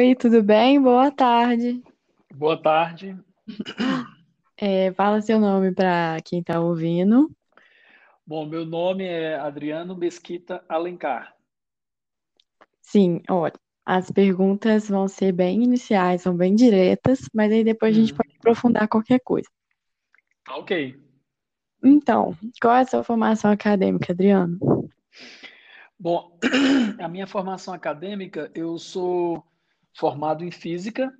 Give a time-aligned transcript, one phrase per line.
[0.00, 0.80] Oi, tudo bem?
[0.80, 1.82] Boa tarde.
[2.34, 3.16] Boa tarde.
[4.56, 7.30] É, fala seu nome para quem está ouvindo.
[8.26, 11.36] Bom, meu nome é Adriano Mesquita Alencar.
[12.82, 13.54] Sim, olha,
[13.86, 18.14] as perguntas vão ser bem iniciais, são bem diretas, mas aí depois a gente Hum,
[18.14, 19.48] pode aprofundar qualquer coisa.
[20.44, 20.72] tá ok.
[21.84, 24.58] Então, qual é a sua formação acadêmica, Adriano?
[25.98, 26.38] Bom,
[26.98, 29.44] a minha formação acadêmica, eu sou
[29.94, 31.12] formado em física,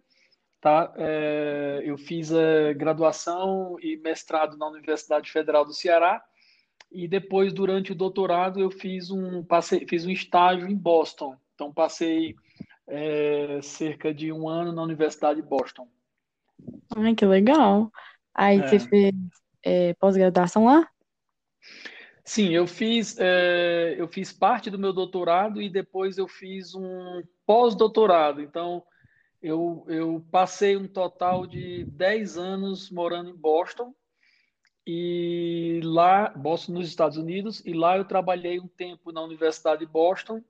[0.60, 0.92] tá?
[0.96, 6.22] É, eu fiz a graduação e mestrado na Universidade Federal do Ceará
[6.90, 11.36] e depois, durante o doutorado, eu fiz um, passei, fiz um estágio em Boston.
[11.54, 12.34] Então, passei
[12.86, 15.88] é, cerca de um ano na Universidade de Boston.
[16.96, 17.92] Ai, que legal.
[18.34, 18.80] Aí você É.
[18.80, 19.14] fez
[19.62, 20.88] é, pós-graduação lá?
[22.24, 27.22] Sim, eu fiz, eh, eu fiz parte do meu doutorado e depois eu fiz um
[27.46, 28.40] pós-doutorado.
[28.40, 28.82] Então,
[29.42, 33.94] eu, eu passei um total de 10 anos morando em Boston
[34.86, 39.90] e lá, Boston nos Estados Unidos, e lá eu trabalhei um tempo na Universidade de
[39.90, 40.42] Boston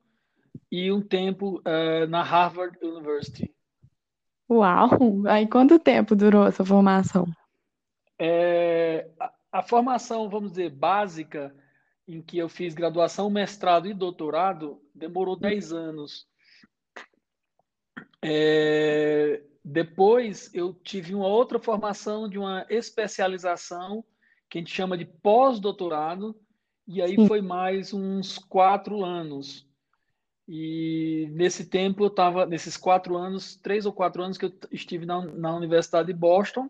[0.70, 3.52] e um tempo, eh, na Harvard University.
[4.48, 4.90] Uau!
[5.28, 7.26] Aí quanto tempo durou essa formação?
[8.18, 9.08] Eh,
[9.52, 11.54] a, formação, vamos dizer, básica,
[12.06, 16.26] em que eu fiz graduação, mestrado e doutorado, demorou 10 anos.
[18.22, 24.04] É, depois eu tive uma outra formação de uma especialização
[24.48, 26.36] que a gente chama de pós-doutorado,
[26.86, 29.68] e aí foi mais uns quatro anos.
[30.48, 35.06] E nesse tempo eu estava, nesses quatro anos, três ou quatro anos que eu estive
[35.06, 36.68] na, na Universidade de Boston,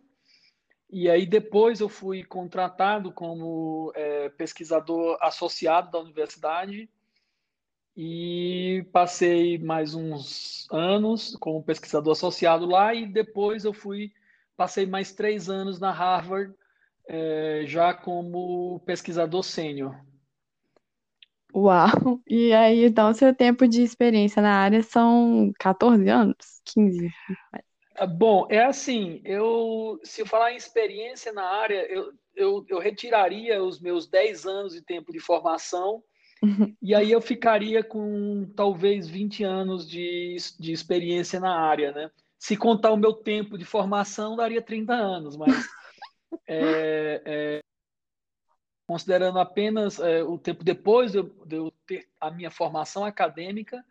[0.92, 6.91] e aí depois eu fui contratado como é, pesquisador associado da universidade
[7.97, 14.12] e passei mais uns anos como pesquisador associado lá e depois eu fui
[14.56, 16.52] passei mais três anos na Harvard
[17.08, 19.97] é, já como pesquisador sênior.
[21.54, 22.20] Uau!
[22.28, 26.60] E aí, então, seu tempo de experiência na área são 14 anos?
[26.66, 27.10] 15?
[28.00, 32.78] Ah, Bom, é assim, eu se eu falar em experiência na área, eu, eu, eu
[32.78, 36.03] retiraria os meus 10 anos de tempo de formação
[36.81, 42.10] E aí eu ficaria com talvez 20 anos de, de experiência na área, né?
[42.39, 45.50] Se contar o meu tempo de formação, daria 30 anos, mas
[46.49, 47.60] é, é,
[48.87, 53.84] considerando apenas é, o tempo depois de eu, de eu, ter a minha formação acadêmica,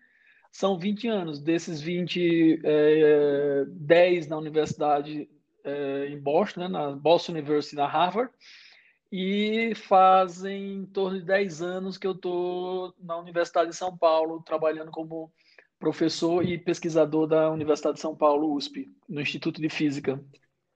[0.52, 1.40] são 20 anos.
[1.40, 5.30] Desses 20, é, 10 na universidade
[5.64, 6.68] é, em Boston, né?
[6.68, 8.32] na Boston University, na Harvard,
[9.12, 14.42] e fazem em torno de 10 anos que eu estou na Universidade de São Paulo,
[14.42, 15.32] trabalhando como
[15.80, 20.22] professor e pesquisador da Universidade de São Paulo, USP, no Instituto de Física.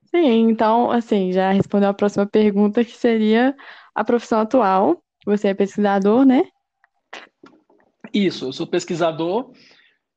[0.05, 3.55] Sim, então, assim, já respondeu a próxima pergunta, que seria
[3.93, 5.03] a profissão atual.
[5.25, 6.43] Você é pesquisador, né?
[8.13, 9.51] Isso, eu sou pesquisador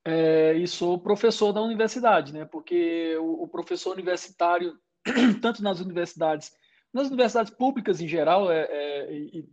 [0.04, 2.44] é, e sou professor da universidade, né?
[2.44, 4.78] Porque o, o professor universitário,
[5.40, 6.52] tanto nas universidades
[6.96, 9.46] nas universidades públicas em geral, é, é, e,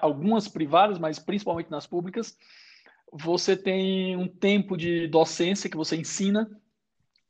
[0.00, 2.36] algumas privadas, mas principalmente nas públicas,
[3.12, 6.50] você tem um tempo de docência que você ensina,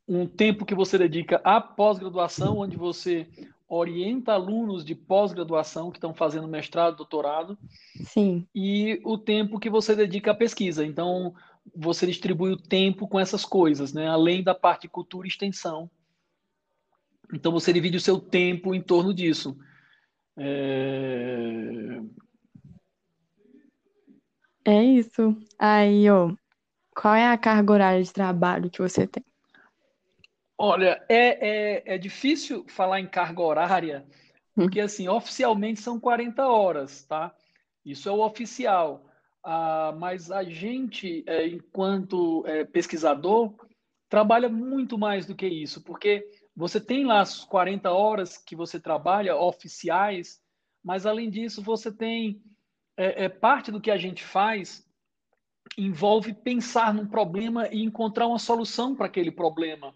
[0.07, 3.27] um tempo que você dedica à pós-graduação, onde você
[3.67, 7.57] orienta alunos de pós-graduação que estão fazendo mestrado, doutorado,
[8.05, 8.47] Sim.
[8.55, 10.85] e o tempo que você dedica à pesquisa.
[10.85, 11.33] Então,
[11.75, 14.07] você distribui o tempo com essas coisas, né?
[14.07, 15.89] além da parte de cultura e extensão.
[17.33, 19.57] Então você divide o seu tempo em torno disso.
[20.37, 21.99] É,
[24.63, 25.35] é isso.
[25.59, 26.33] Aí, ó,
[26.95, 29.25] qual é a carga horária de trabalho que você tem?
[30.57, 34.07] Olha, é, é, é difícil falar em carga horária,
[34.55, 37.35] porque assim, oficialmente são 40 horas, tá?
[37.85, 39.05] Isso é o oficial.
[39.43, 43.53] Ah, mas a gente, é, enquanto é, pesquisador,
[44.09, 48.79] trabalha muito mais do que isso, porque você tem lá as 40 horas que você
[48.79, 50.41] trabalha oficiais,
[50.83, 52.41] mas além disso, você tem
[52.97, 54.87] é, é, parte do que a gente faz
[55.77, 59.93] envolve pensar num problema e encontrar uma solução para aquele problema.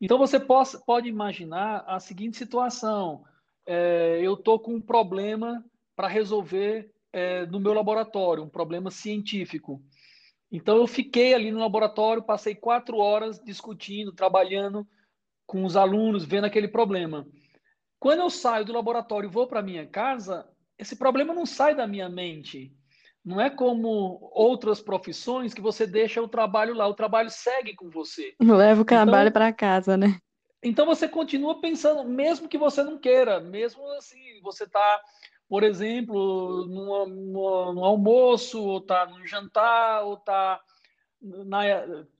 [0.00, 3.24] Então você pode imaginar a seguinte situação:
[3.66, 5.64] é, eu estou com um problema
[5.94, 9.82] para resolver é, no meu laboratório, um problema científico.
[10.50, 14.86] Então eu fiquei ali no laboratório, passei quatro horas discutindo, trabalhando
[15.46, 17.26] com os alunos, vendo aquele problema.
[17.98, 20.48] Quando eu saio do laboratório e vou para minha casa,
[20.78, 22.74] esse problema não sai da minha mente.
[23.24, 27.90] Não é como outras profissões que você deixa o trabalho lá, o trabalho segue com
[27.90, 28.34] você.
[28.40, 30.18] Leva o trabalho então, para casa, né?
[30.62, 35.00] Então você continua pensando, mesmo que você não queira, mesmo assim, você está,
[35.48, 40.60] por exemplo, no almoço, ou está no jantar, ou está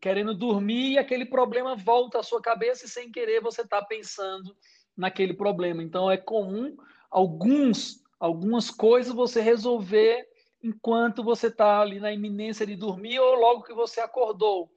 [0.01, 4.55] querendo dormir e aquele problema volta à sua cabeça e sem querer você está pensando
[4.95, 5.83] naquele problema.
[5.83, 6.77] Então é comum
[7.11, 10.29] alguns algumas coisas você resolver
[10.63, 14.71] enquanto você está ali na iminência de dormir ou logo que você acordou.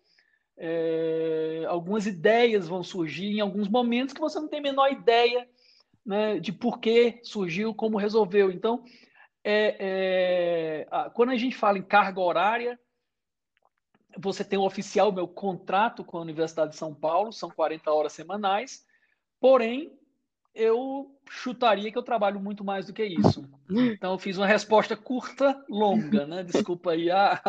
[0.56, 5.50] É, algumas ideias vão surgir em alguns momentos que você não tem a menor ideia
[6.06, 8.52] né, de por que surgiu, como resolveu.
[8.52, 8.84] Então,
[9.44, 12.80] é, é, quando a gente fala em carga horária,
[14.18, 18.14] você tem o oficial, meu contrato com a Universidade de São Paulo, são 40 horas
[18.14, 18.86] semanais,
[19.40, 19.92] porém,
[20.54, 23.48] eu chutaria que eu trabalho muito mais do que isso.
[23.70, 26.44] Então, eu fiz uma resposta curta, longa, né?
[26.44, 27.10] Desculpa aí.
[27.10, 27.42] Ah.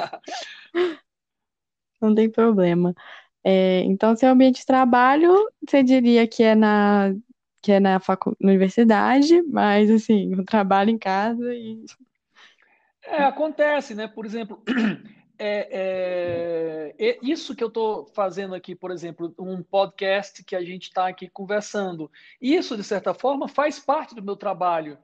[2.00, 2.94] Não tem problema.
[3.42, 5.34] É, então, seu ambiente de trabalho,
[5.66, 7.14] você diria que é na,
[7.60, 11.84] que é na, facu na universidade, mas, assim, eu trabalho em casa e...
[13.02, 14.08] É, acontece, né?
[14.08, 14.62] Por exemplo,
[15.38, 20.84] é, é, isso que eu estou fazendo aqui, por exemplo, um podcast que a gente
[20.84, 22.10] está aqui conversando,
[22.40, 24.98] isso, de certa forma, faz parte do meu trabalho.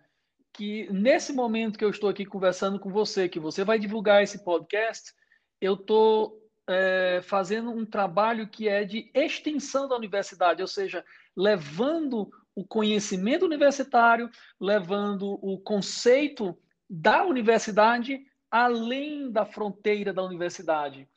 [0.53, 4.45] Que nesse momento que eu estou aqui conversando com você, que você vai divulgar esse
[4.45, 5.13] podcast,
[5.61, 11.05] eu estou é, fazendo um trabalho que é de extensão da universidade, ou seja,
[11.37, 14.31] levando o conhecimento universitário,
[14.61, 16.57] levando o conceito
[16.89, 21.09] da universidade além da fronteira da universidade.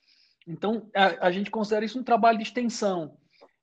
[0.48, 3.18] Então, a, a gente considera isso um trabalho de extensão.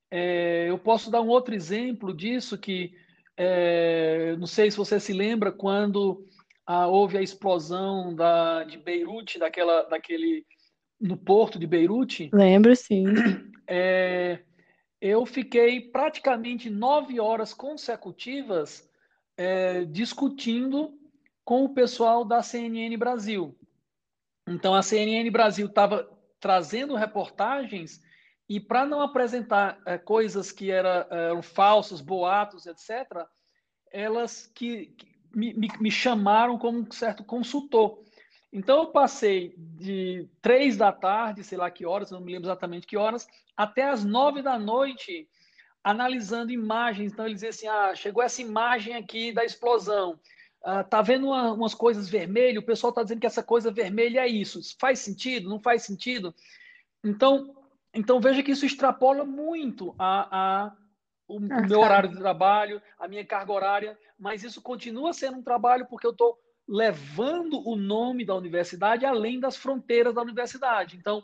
[0.09, 2.93] É, eu posso dar um outro exemplo disso que,
[3.37, 6.27] é, não sei se você se lembra, quando
[6.65, 10.45] a, houve a explosão da, de Beirute, daquela, daquele,
[10.99, 12.29] no porto de Beirute.
[12.33, 13.05] Lembro, sim.
[13.67, 14.39] É,
[14.99, 18.89] eu fiquei praticamente nove horas consecutivas
[19.37, 20.93] é, discutindo
[21.45, 23.57] com o pessoal da CNN Brasil.
[24.47, 26.09] Então, a CNN Brasil estava
[26.39, 28.01] trazendo reportagens
[28.49, 33.25] e, para não apresentar é, coisas que era, eram falsos, boatos, etc.,
[33.91, 38.03] elas que, que me, me, chamaram como um certo consultor.
[38.51, 42.87] Então, eu passei de três da tarde, sei lá que horas, não me lembro exatamente
[42.87, 45.29] que horas, até as nove da noite,
[45.83, 47.13] analisando imagens.
[47.13, 50.19] Então, eles diziam assim: ah, chegou essa imagem aqui da explosão.
[50.63, 54.21] Uh, tá vendo uma, umas coisas vermelhas, o pessoal está dizendo que essa coisa vermelha
[54.21, 54.61] é isso.
[54.79, 55.49] Faz sentido?
[55.49, 56.35] Não faz sentido?
[57.03, 57.55] Então,
[57.93, 60.75] então veja que isso extrapola muito a, a
[61.27, 65.43] o, o meu horário de trabalho, a minha carga horária, mas isso continua sendo um
[65.43, 66.37] trabalho porque eu estou
[66.67, 70.97] levando o nome da universidade além das fronteiras da universidade.
[70.97, 71.23] Então,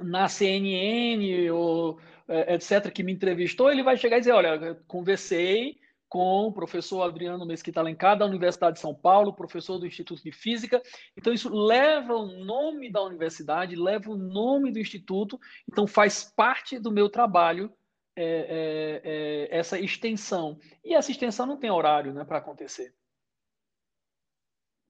[0.00, 1.98] na CNN ou
[2.28, 5.78] é, etc., que me entrevistou, ele vai chegar e dizer: Olha, conversei
[6.10, 10.32] com o professor Adriano Mesquita Alencar, da Universidade de São Paulo, professor do Instituto de
[10.32, 10.82] Física.
[11.16, 15.38] Então, isso leva o nome da universidade, leva o nome do instituto,
[15.70, 17.72] então faz parte do meu trabalho
[18.16, 20.58] é, é, é, essa extensão.
[20.84, 22.92] E essa extensão não tem horário né, para acontecer.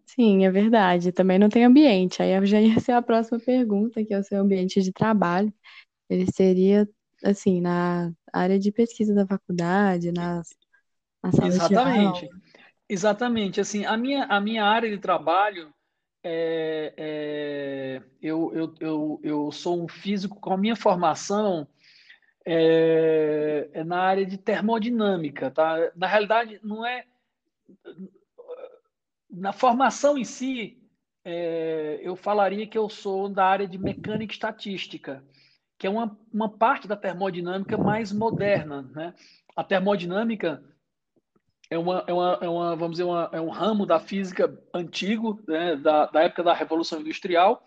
[0.06, 1.12] Sim, é verdade.
[1.12, 2.22] Também não tem ambiente.
[2.22, 5.52] Aí já ia ser a próxima pergunta, que é o seu ambiente de trabalho.
[6.08, 6.88] Ele seria,
[7.22, 10.48] assim, na área de pesquisa da faculdade, nas
[11.22, 12.28] na sala Exatamente.
[12.88, 13.60] Exatamente.
[13.60, 15.72] Assim, a minha, a minha área de trabalho
[16.22, 21.66] é, é, eu, eu, eu, eu sou um físico com a minha formação
[22.44, 25.92] é, é, na área de termodinâmica, tá?
[25.94, 27.04] Na realidade, não é
[29.30, 30.76] na formação em si,
[31.24, 35.24] é, eu falaria que eu sou da área de mecânica estatística,
[35.78, 39.14] que é uma, uma parte da termodinâmica mais moderna, né?
[39.54, 40.62] A termodinâmica
[41.70, 45.40] é uma, é uma, é uma vamos dizer, uma, é um ramo da física antigo,
[45.46, 47.64] né, da, da época da Revolução Industrial,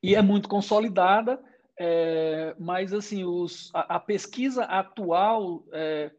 [0.00, 1.42] e é muito consolidada,
[1.78, 6.12] é, mas assim, os, a, a pesquisa atual, é,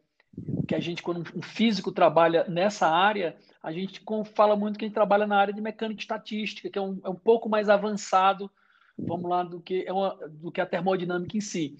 [0.68, 4.02] que a gente, quando um físico trabalha nessa área, a gente
[4.34, 7.08] fala muito que a gente trabalha na área de mecânica estatística, que é um, é
[7.08, 8.50] um pouco mais avançado,
[8.98, 11.76] vamos lá, do que, é uma, do que a termodinâmica em si.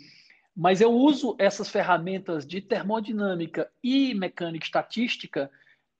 [0.56, 5.50] Mas eu uso essas ferramentas de termodinâmica e mecânica estatística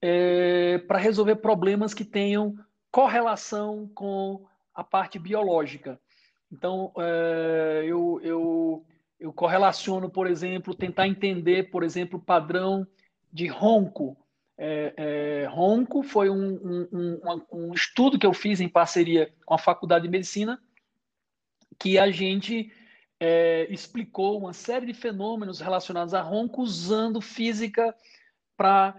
[0.01, 2.57] é, para resolver problemas que tenham
[2.91, 6.01] correlação com a parte biológica.
[6.53, 8.87] Então, é, eu, eu,
[9.19, 12.87] eu correlaciono, por exemplo, tentar entender, por exemplo, o padrão
[13.33, 14.17] de ronco
[14.57, 19.55] é, é, ronco foi um, um, um, um, estudo que eu fiz em parceria com
[19.55, 20.61] a Faculdade de Medicina,
[21.79, 22.73] que a gente
[23.21, 27.95] é, explicou uma série de fenômenos relacionados a ronco usando física
[28.57, 28.95] para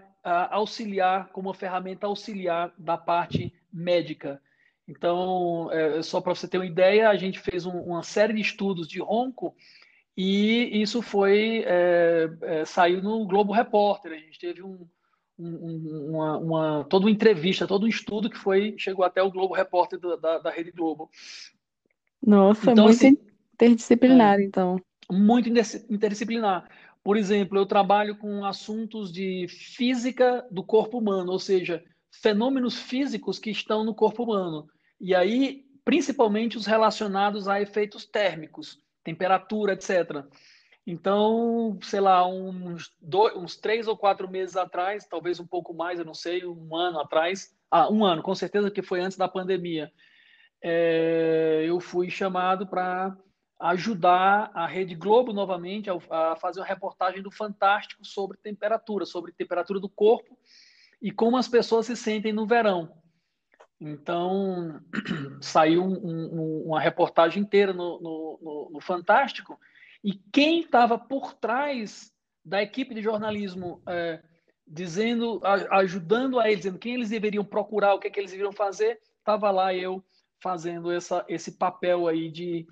[0.50, 4.40] auxiliar, como uma ferramenta auxiliar da parte médica.
[4.88, 8.40] Então, é, só para você ter uma ideia, a gente fez um, uma série de
[8.40, 9.54] estudos de ronco
[10.16, 14.12] e isso foi é, é, saiu no Globo Repórter.
[14.12, 14.88] A gente teve um,
[15.38, 19.54] um, uma, uma, toda uma entrevista, todo um estudo que foi chegou até o Globo
[19.54, 21.10] Repórter da, da, da Rede Globo.
[22.24, 23.18] Nossa, então, muito assim,
[23.56, 24.80] interdisciplinar, é, então.
[25.10, 26.68] Muito interdisciplinar.
[27.02, 33.38] Por exemplo, eu trabalho com assuntos de física do corpo humano, ou seja, fenômenos físicos
[33.38, 34.66] que estão no corpo humano.
[35.00, 40.24] E aí, principalmente os relacionados a efeitos térmicos, temperatura, etc.
[40.86, 45.98] Então, sei lá, uns, dois, uns três ou quatro meses atrás, talvez um pouco mais,
[45.98, 49.28] eu não sei, um ano atrás, ah, um ano, com certeza que foi antes da
[49.28, 49.92] pandemia,
[50.62, 53.16] é, eu fui chamado para
[53.58, 59.80] ajudar a Rede Globo novamente a, fazer uma reportagem do Fantástico sobre temperatura, sobre temperatura
[59.80, 60.38] do corpo
[61.00, 62.92] e como as pessoas se sentem no verão.
[63.80, 64.80] Então,
[65.40, 69.58] saiu um, um, uma reportagem inteira no, no, no, no Fantástico,
[70.02, 72.12] e quem estava por trás
[72.44, 74.22] da equipe de jornalismo, é,
[74.66, 78.52] dizendo, ajudando a eles, dizendo quem eles deveriam procurar, o que, é que eles deveriam
[78.52, 80.02] fazer, estava lá eu
[80.40, 82.66] fazendo essa, esse papel aí de,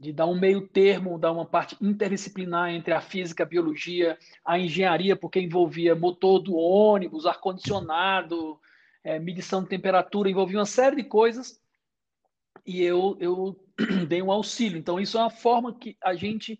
[0.00, 4.58] de dar um meio termo, dar uma parte interdisciplinar entre a física, a biologia, a
[4.58, 8.58] engenharia, porque envolvia motor do ônibus, ar-condicionado,
[9.04, 11.60] é, medição de temperatura, envolvia uma série de coisas
[12.64, 13.62] e eu, eu
[14.08, 14.78] dei um auxílio.
[14.78, 16.58] Então, isso é uma forma que a gente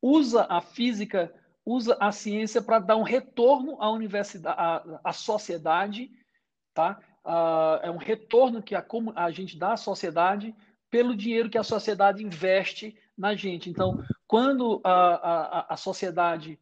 [0.00, 6.08] usa a física, usa a ciência para dar um retorno à universidade, à, à sociedade,
[6.72, 7.00] tá?
[7.24, 10.54] Uh, é um retorno que a, a gente dá à sociedade
[10.90, 13.70] pelo dinheiro que a sociedade investe na gente.
[13.70, 16.58] Então, quando a, a, a sociedade,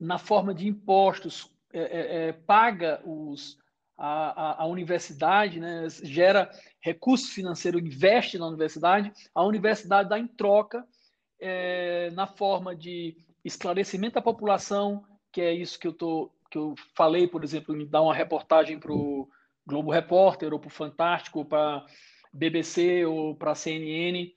[0.00, 3.58] na forma de impostos, é, é, é paga os,
[3.96, 10.86] a, a, universidade, né, gera recurso financeiro, investe na universidade, a universidade dá em troca
[11.40, 16.74] é, na forma de esclarecimento da população, que é isso que eu, tô, que eu
[16.94, 19.28] falei, por exemplo, em dar uma reportagem para o
[19.66, 21.84] Globo Repórter, ou para o Fantástico, ou para
[22.32, 24.32] BBC, ou para CNN.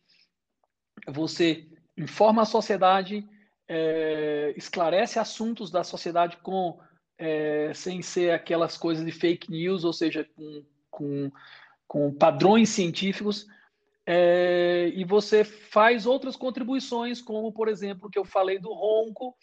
[1.07, 1.67] Você
[1.98, 3.27] informa a sociedade,
[3.67, 6.79] é, esclarece assuntos da sociedade com
[7.17, 11.31] é, sem ser aquelas coisas de fake news, ou seja, com, com,
[11.88, 13.45] com padrões científicos,
[14.07, 19.36] é, e você faz outras contribuições, como, por exemplo, que eu falei do ronco,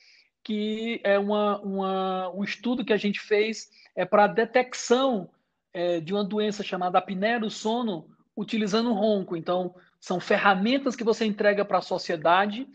[0.42, 5.30] que é uma, uma um estudo que a gente fez é para detecção
[5.72, 9.36] é, de uma doença chamada apneia do sono utilizando o ronco.
[9.36, 12.68] Então, são ferramentas que você entrega para a sociedade,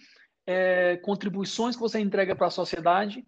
[0.46, 3.26] é, contribuições que você entrega para a sociedade,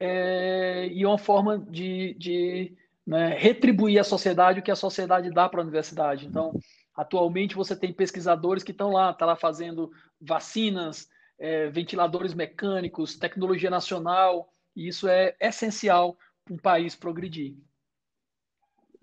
[0.00, 2.76] é, e uma forma de, de
[3.06, 6.26] né, retribuir à sociedade o que a sociedade dá para a universidade.
[6.26, 6.52] Então,
[6.94, 13.70] atualmente você tem pesquisadores que estão lá, tá lá fazendo vacinas, é, ventiladores mecânicos, tecnologia
[13.70, 17.54] nacional, e isso é essencial para um país progredir.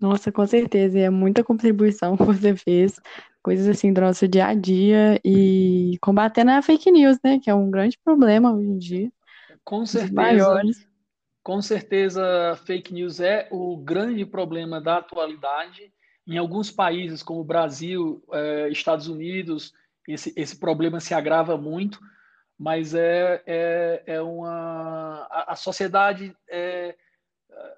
[0.00, 3.00] Nossa, com certeza, e é muita contribuição que você fez,
[3.42, 7.54] coisas assim do nosso dia a dia e combatendo a fake news, né, que é
[7.54, 9.12] um grande problema hoje em dia.
[9.64, 10.60] Com certeza.
[11.42, 15.92] Com certeza, fake news é o grande problema da atualidade.
[16.26, 19.74] Em alguns países, como Brasil, eh, Estados Unidos,
[20.08, 22.00] esse, esse problema se agrava muito,
[22.58, 25.26] mas é, é, é uma.
[25.30, 26.96] A, a sociedade, é,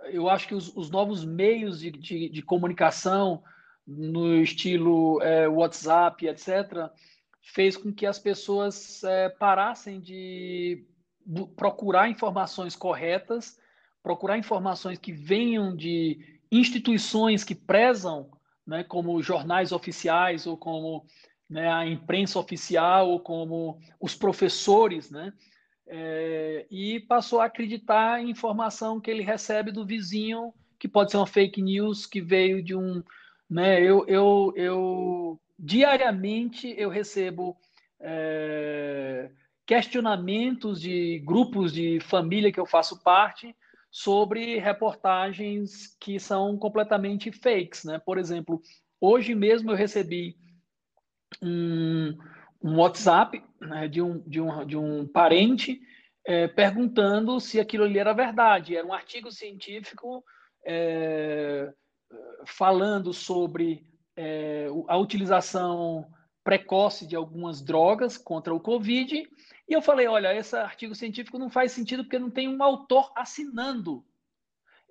[0.06, 3.42] eu acho que os, os novos meios de, de, de, comunicação,
[3.86, 6.90] no estilo é, WhatsApp, etc.,
[7.42, 10.84] fez com que as pessoas é, parassem de
[11.56, 13.58] procurar informações corretas,
[14.02, 18.30] procurar informações que venham de instituições que prezam,
[18.66, 21.04] né, como jornais oficiais ou como
[21.48, 25.32] né, a imprensa oficial ou como os professores, né,
[25.86, 31.16] é, e passou a acreditar em informação que ele recebe do vizinho, que pode ser
[31.16, 33.02] uma fake news que veio de um,
[33.48, 37.56] né, eu, eu, eu diariamente eu recebo
[38.00, 39.30] é,
[39.64, 43.54] questionamentos de grupos de família que eu faço parte
[43.90, 47.98] sobre reportagens que são completamente fakes, né?
[47.98, 48.60] Por exemplo,
[49.00, 50.36] hoje mesmo eu recebi
[51.42, 52.16] um,
[52.66, 55.80] um WhatsApp né, de, um, de, um, de um parente
[56.24, 58.76] é, perguntando se aquilo ali era verdade.
[58.76, 60.24] Era um artigo científico
[60.66, 61.72] é,
[62.44, 66.10] falando sobre é, a utilização
[66.42, 69.16] precoce de algumas drogas contra o Covid.
[69.68, 73.12] E eu falei: olha, esse artigo científico não faz sentido porque não tem um autor
[73.14, 74.04] assinando.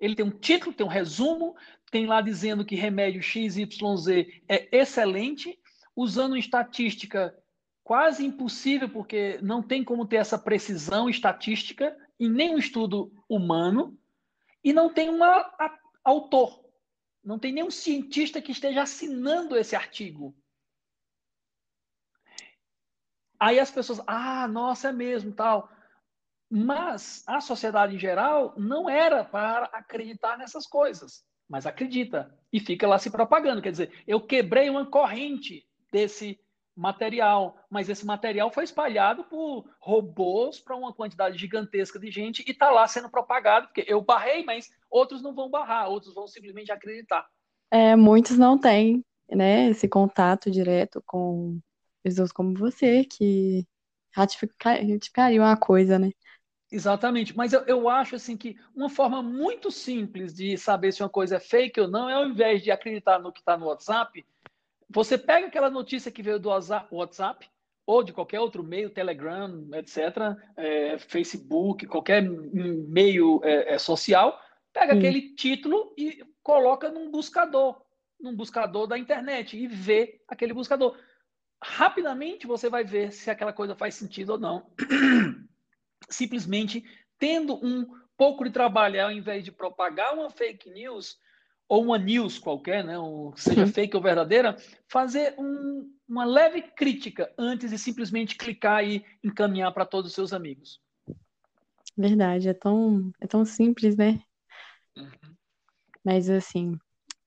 [0.00, 1.54] Ele tem um título, tem um resumo,
[1.90, 3.68] tem lá dizendo que remédio XYZ
[4.48, 5.58] é excelente,
[5.94, 7.34] usando estatística
[7.86, 13.96] quase impossível, porque não tem como ter essa precisão estatística em nenhum estudo humano,
[14.64, 15.20] e não tem um
[16.02, 16.68] autor,
[17.22, 20.36] não tem nenhum cientista que esteja assinando esse artigo.
[23.38, 25.70] Aí as pessoas, ah, nossa, é mesmo, tal.
[26.50, 32.88] Mas a sociedade em geral não era para acreditar nessas coisas, mas acredita e fica
[32.88, 33.62] lá se propagando.
[33.62, 36.40] Quer dizer, eu quebrei uma corrente desse
[36.76, 42.50] material, mas esse material foi espalhado por robôs para uma quantidade gigantesca de gente e
[42.50, 46.70] está lá sendo propagado, porque eu barrei, mas outros não vão barrar, outros vão simplesmente
[46.70, 47.26] acreditar.
[47.70, 51.58] É, muitos não têm né, esse contato direto com
[52.02, 53.66] pessoas como você, que
[54.14, 56.10] ratificariam a coisa, né?
[56.70, 61.08] Exatamente, mas eu, eu acho assim que uma forma muito simples de saber se uma
[61.08, 64.24] coisa é fake ou não é ao invés de acreditar no que está no WhatsApp,
[64.88, 67.48] você pega aquela notícia que veio do WhatsApp
[67.86, 74.40] ou de qualquer outro meio, Telegram, etc., é, Facebook, qualquer meio é, é, social,
[74.72, 74.98] pega hum.
[74.98, 77.80] aquele título e coloca num buscador,
[78.20, 80.98] num buscador da internet e vê aquele buscador.
[81.62, 84.70] Rapidamente você vai ver se aquela coisa faz sentido ou não.
[86.10, 86.84] Simplesmente
[87.18, 91.18] tendo um pouco de trabalho, ao invés de propagar uma fake news,
[91.68, 93.72] ou uma news qualquer, né, ou seja uhum.
[93.72, 94.56] fake ou verdadeira,
[94.88, 100.32] fazer um, uma leve crítica antes de simplesmente clicar e encaminhar para todos os seus
[100.32, 100.80] amigos.
[101.96, 104.20] Verdade, é tão, é tão simples, né?
[104.96, 105.34] Uhum.
[106.04, 106.78] Mas assim,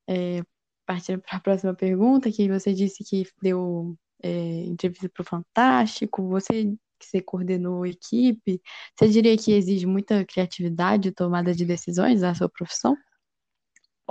[0.07, 0.41] é,
[0.85, 6.27] partindo para a próxima pergunta, que você disse que deu é, entrevista para o Fantástico,
[6.27, 8.61] você que você coordenou a equipe,
[8.93, 12.95] você diria que exige muita criatividade e tomada de decisões na sua profissão?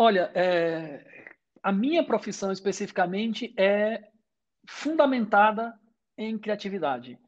[0.00, 1.04] Olha, é,
[1.60, 4.00] a minha profissão especificamente é
[4.64, 5.74] fundamentada
[6.16, 7.18] em criatividade.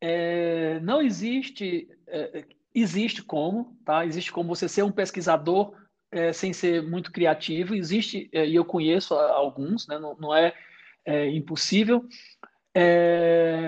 [0.00, 4.06] É, não existe, é, existe como, tá?
[4.06, 5.76] Existe como você ser um pesquisador
[6.10, 7.74] é, sem ser muito criativo.
[7.74, 9.98] Existe é, e eu conheço alguns, né?
[9.98, 10.54] Não, não é,
[11.04, 12.08] é, impossível.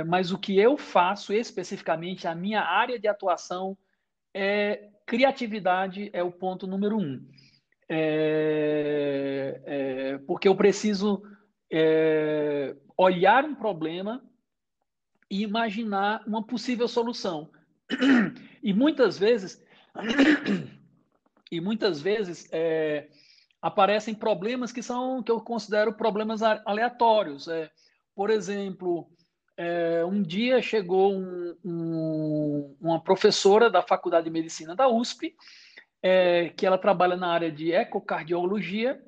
[0.07, 3.77] mas o que eu faço especificamente, a minha área de atuação
[4.33, 7.21] é criatividade é o ponto número um
[7.93, 11.23] é, é, porque eu preciso
[11.73, 14.23] é, olhar um problema
[15.29, 17.51] e imaginar uma possível solução.
[18.63, 19.59] E muitas vezes,
[21.51, 23.09] e muitas vezes é,
[23.63, 27.49] aparecem problemas que são que eu considero problemas aleatórios.
[27.49, 27.71] É,
[28.15, 29.11] por exemplo,
[29.57, 35.35] é, um dia chegou um, um, uma professora da Faculdade de Medicina da USP
[36.03, 39.01] é, que ela trabalha na área de ecocardiologia,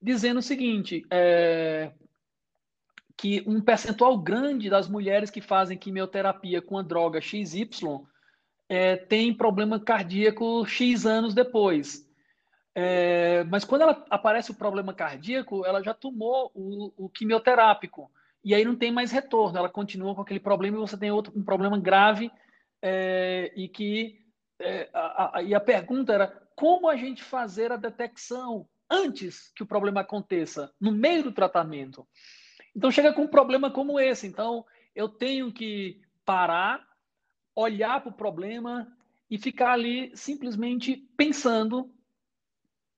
[0.00, 1.92] dizendo o seguinte: é,
[3.16, 7.68] que um percentual grande das mulheres que fazem quimioterapia com a droga XY
[8.68, 12.08] é, tem problema cardíaco X anos depois.
[12.74, 18.10] É, mas quando ela aparece o problema cardíaco, ela já tomou o, o, quimioterápico.
[18.42, 21.32] E aí não tem mais retorno, ela continua com aquele problema e você tem outro,
[21.36, 22.30] um problema grave
[22.80, 24.21] é, e que
[24.62, 29.62] é, a, a, e a pergunta era como a gente fazer a detecção antes que
[29.62, 32.06] o problema aconteça, no meio do tratamento.
[32.74, 34.26] Então chega com um problema como esse.
[34.26, 36.86] Então eu tenho que parar,
[37.54, 38.86] olhar para o problema
[39.30, 41.92] e ficar ali simplesmente pensando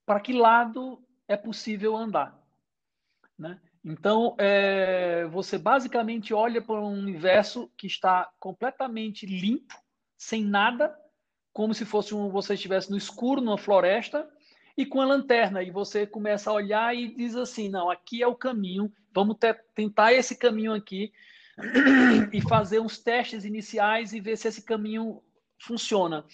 [0.04, 2.38] para que lado é possível andar.
[3.38, 3.60] Né?
[3.84, 9.74] Então, é, você basicamente olha para um universo que está completamente limpo,
[10.16, 10.94] sem nada,
[11.54, 14.28] como se fosse um, você estivesse no escuro, numa floresta,
[14.76, 15.62] e com a lanterna.
[15.62, 19.36] E você começa a olhar e diz assim: não, aqui é o caminho, vamos
[19.72, 21.12] tentar esse caminho aqui
[22.32, 25.22] e fazer uns testes iniciais e ver se esse caminho
[25.58, 26.24] funciona.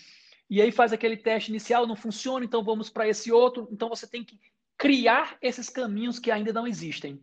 [0.49, 3.69] E aí faz aquele teste inicial, não funciona, então vamos para esse outro.
[3.71, 4.41] Então você tem que
[4.77, 7.21] criar esses caminhos que ainda não existem.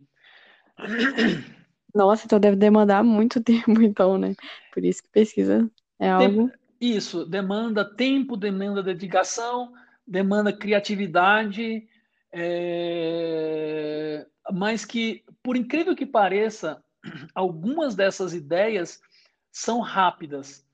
[1.92, 4.36] Nossa, então deve demandar muito tempo, então, né?
[4.72, 6.48] Por isso que pesquisa é algo.
[6.80, 9.72] Isso, demanda tempo, demanda dedicação,
[10.06, 11.88] demanda criatividade,
[12.32, 14.26] é...
[14.52, 16.82] mas que, por incrível que pareça,
[17.34, 19.00] algumas dessas ideias
[19.50, 20.64] são rápidas,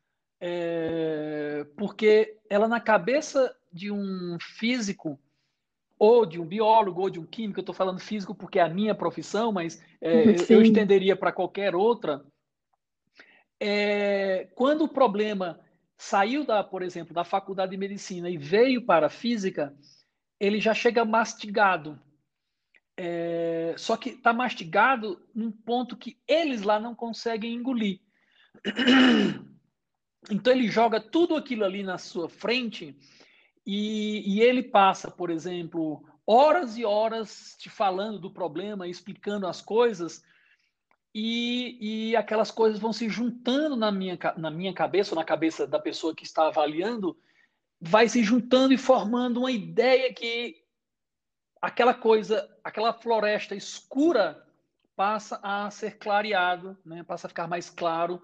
[0.41, 1.67] é...
[1.77, 5.19] porque ela na cabeça de um físico
[5.99, 8.69] ou de um biólogo, ou de um químico, eu estou falando físico porque é a
[8.69, 12.23] minha profissão, mas é, eu estenderia para qualquer outra.
[13.61, 15.64] É, quando o problema
[15.97, 19.75] saiu da, por exemplo, da faculdade de medicina e veio para a física,
[20.39, 22.01] ele já chega mastigado.
[22.97, 28.01] É, só que está mastigado num ponto que eles lá não conseguem engolir.
[30.31, 32.97] Então ele joga tudo aquilo ali na sua frente
[33.67, 39.61] e, e ele passa, por exemplo, horas e horas te falando do problema, explicando as
[39.61, 40.23] coisas,
[41.15, 45.67] e, e aquelas coisas vão se juntando na minha, na minha cabeça, ou na cabeça
[45.67, 47.17] da pessoa que está avaliando,
[47.81, 50.57] vai se juntando e formando uma ideia que
[51.63, 54.45] aquela coisa, aquela floresta escura
[54.97, 57.05] passa a ser clareado, né?
[57.05, 58.21] passa a ficar mais claro,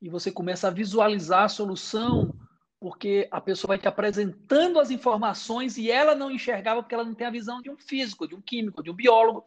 [0.00, 2.34] e você começa a visualizar a solução
[2.78, 7.14] porque a pessoa vai te apresentando as informações e ela não enxergava porque ela não
[7.14, 9.46] tem a visão de um físico, de um químico, de um biólogo.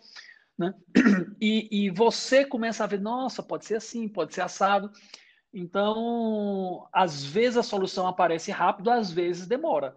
[0.58, 0.74] Né?
[1.40, 4.92] E, e você começa a ver, nossa, pode ser assim, pode ser assado.
[5.54, 9.96] Então, às vezes a solução aparece rápido, às vezes demora.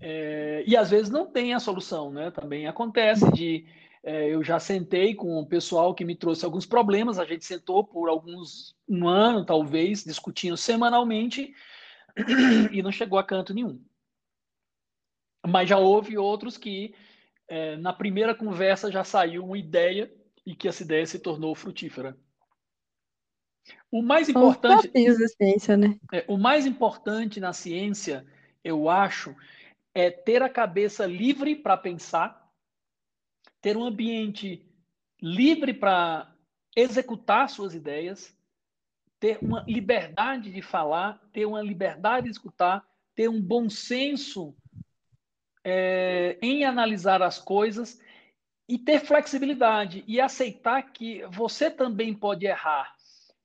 [0.00, 2.30] É, e às vezes não tem a solução, né?
[2.30, 3.66] Também acontece de
[4.02, 7.82] é, eu já sentei com o pessoal que me trouxe alguns problemas, a gente sentou
[7.82, 11.54] por alguns um ano, talvez, discutindo semanalmente,
[12.70, 13.82] e não chegou a canto nenhum.
[15.46, 16.94] Mas já houve outros que,
[17.48, 20.12] é, na primeira conversa, já saiu uma ideia
[20.46, 22.16] e que essa ideia se tornou frutífera.
[23.90, 24.88] O mais importante.
[24.88, 25.98] da ciência, né?
[26.12, 28.26] É, o mais importante na ciência,
[28.62, 29.34] eu acho,
[29.94, 32.50] é ter a cabeça livre para pensar,
[33.60, 34.68] ter um ambiente
[35.22, 36.34] livre para
[36.76, 38.36] executar suas ideias
[39.24, 44.54] ter uma liberdade de falar, ter uma liberdade de escutar, ter um bom senso
[45.64, 48.00] é, em analisar as coisas
[48.68, 52.94] e ter flexibilidade e aceitar que você também pode errar.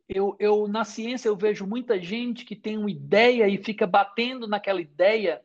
[0.08, 4.48] Eu, eu na ciência eu vejo muita gente que tem uma ideia e fica batendo
[4.48, 5.42] naquela ideia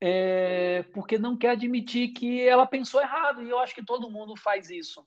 [0.00, 3.42] é, porque não quer admitir que ela pensou errado.
[3.42, 5.06] E eu acho que todo mundo faz isso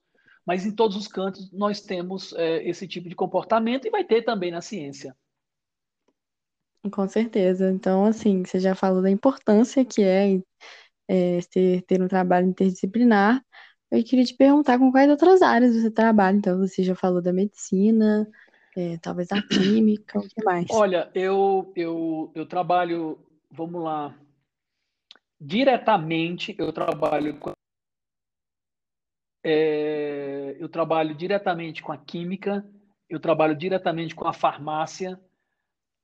[0.49, 4.23] mas em todos os cantos nós temos é, esse tipo de comportamento e vai ter
[4.23, 5.15] também na ciência.
[6.91, 7.69] Com certeza.
[7.71, 10.39] Então, assim, você já falou da importância que é,
[11.07, 13.43] é ter, ter um trabalho interdisciplinar.
[13.91, 16.37] Eu queria te perguntar com quais outras áreas você trabalha.
[16.37, 18.29] Então, você já falou da medicina,
[18.77, 20.67] é, talvez da química, o que mais?
[20.71, 23.19] Olha, eu, eu, eu trabalho,
[23.51, 24.15] vamos lá,
[25.39, 27.51] diretamente eu trabalho com
[29.41, 32.65] é, eu trabalho diretamente com a química,
[33.09, 35.19] eu trabalho diretamente com a farmácia,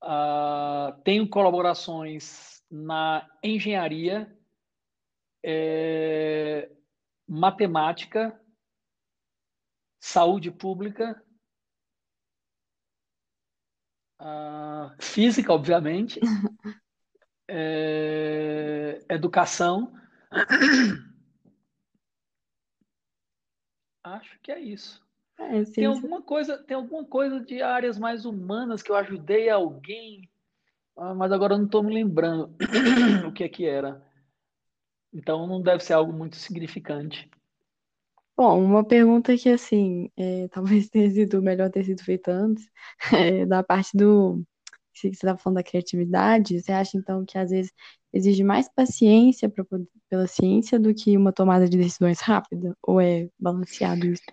[0.04, 4.36] uh, tenho colaborações na engenharia,
[5.44, 6.72] é,
[7.28, 8.40] matemática,
[10.00, 11.24] saúde pública,
[14.20, 16.20] uh, física, obviamente,
[17.48, 19.94] é, educação.
[24.04, 25.05] Acho que é isso.
[25.38, 29.50] É, sim, tem alguma coisa, tem alguma coisa de áreas mais humanas que eu ajudei
[29.50, 30.30] alguém,
[30.98, 32.56] ah, mas agora eu não estou me lembrando
[33.28, 34.02] o que é que era.
[35.14, 37.30] Então não deve ser algo muito significante.
[38.38, 42.70] Bom, uma pergunta que assim, é, talvez tenha sido melhor ter sido feita antes,
[43.14, 44.44] é, da parte do
[44.94, 47.72] que você estava falando da criatividade, você acha então que às vezes
[48.14, 49.66] exige mais paciência pra,
[50.10, 52.76] pela ciência do que uma tomada de decisões rápida?
[52.82, 54.24] Ou é balanceado isso?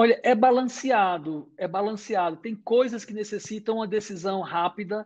[0.00, 2.36] Olha, é balanceado, é balanceado.
[2.36, 5.04] Tem coisas que necessitam uma decisão rápida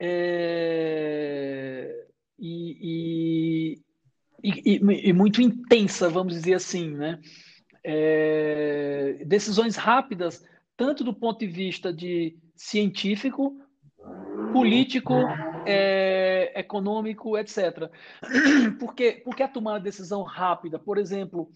[0.00, 0.86] é...
[2.38, 3.76] e,
[4.42, 7.20] e, e, e, muito intensa, vamos dizer assim, né?
[7.84, 9.22] É...
[9.26, 10.42] Decisões rápidas,
[10.78, 13.60] tanto do ponto de vista de científico,
[14.50, 15.12] político,
[15.66, 17.90] é, econômico, etc.
[18.80, 19.20] Por quê?
[19.22, 21.50] Porque a tomada de decisão rápida, por exemplo,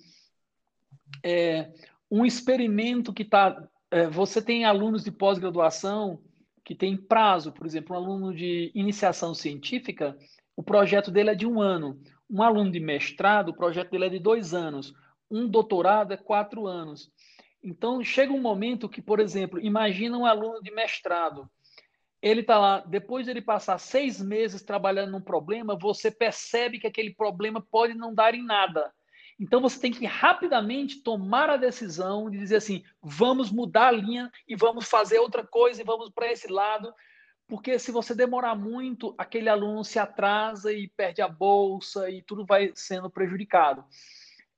[1.22, 1.72] é,
[2.10, 3.56] um experimento que está.
[3.90, 6.20] É, você tem alunos de pós-graduação
[6.64, 10.16] que tem prazo, por exemplo, um aluno de iniciação científica,
[10.56, 12.00] o projeto dele é de um ano.
[12.28, 14.92] Um aluno de mestrado, o projeto dele é de dois anos.
[15.30, 17.08] Um doutorado é quatro anos.
[17.62, 21.48] Então, chega um momento que, por exemplo, imagina um aluno de mestrado
[22.22, 26.86] ele está lá, depois de ele passar seis meses trabalhando num problema, você percebe que
[26.86, 28.92] aquele problema pode não dar em nada.
[29.38, 34.32] Então você tem que rapidamente tomar a decisão de dizer assim: vamos mudar a linha
[34.48, 36.92] e vamos fazer outra coisa e vamos para esse lado,
[37.46, 42.46] porque se você demorar muito, aquele aluno se atrasa e perde a bolsa e tudo
[42.46, 43.84] vai sendo prejudicado.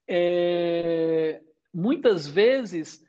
[0.07, 1.43] É,
[1.75, 3.05] muitas vezes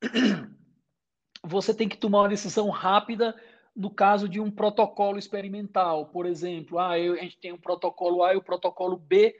[1.44, 3.34] você tem que tomar uma decisão rápida
[3.74, 8.22] no caso de um protocolo experimental, por exemplo, ah, eu, a gente tem um protocolo
[8.22, 9.34] A e o protocolo B,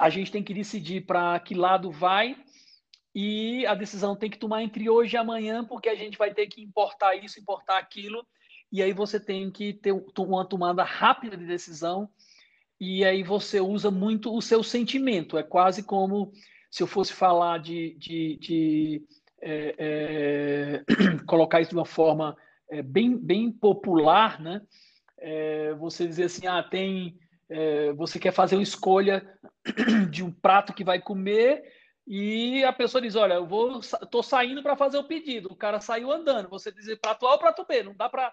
[0.00, 2.36] a gente tem que decidir para que lado vai
[3.14, 6.46] e a decisão tem que tomar entre hoje e amanhã, porque a gente vai ter
[6.46, 8.24] que importar isso, importar aquilo,
[8.70, 12.08] e aí você tem que ter uma tomada rápida de decisão,
[12.78, 15.36] e aí você usa muito o seu sentimento.
[15.36, 16.32] É quase como
[16.70, 19.02] se eu fosse falar de, de, de
[19.42, 20.84] é, é,
[21.26, 22.36] colocar isso de uma forma
[22.70, 24.62] é, bem, bem popular, né?
[25.18, 27.18] É, você dizer assim, ah, tem,
[27.50, 29.28] é, você quer fazer uma escolha
[30.08, 31.64] de um prato que vai comer
[32.06, 35.52] e a pessoa diz, olha, eu vou, tô saindo para fazer o pedido.
[35.52, 36.48] O cara saiu andando.
[36.48, 38.32] Você dizer prato A ou prato B, não dá para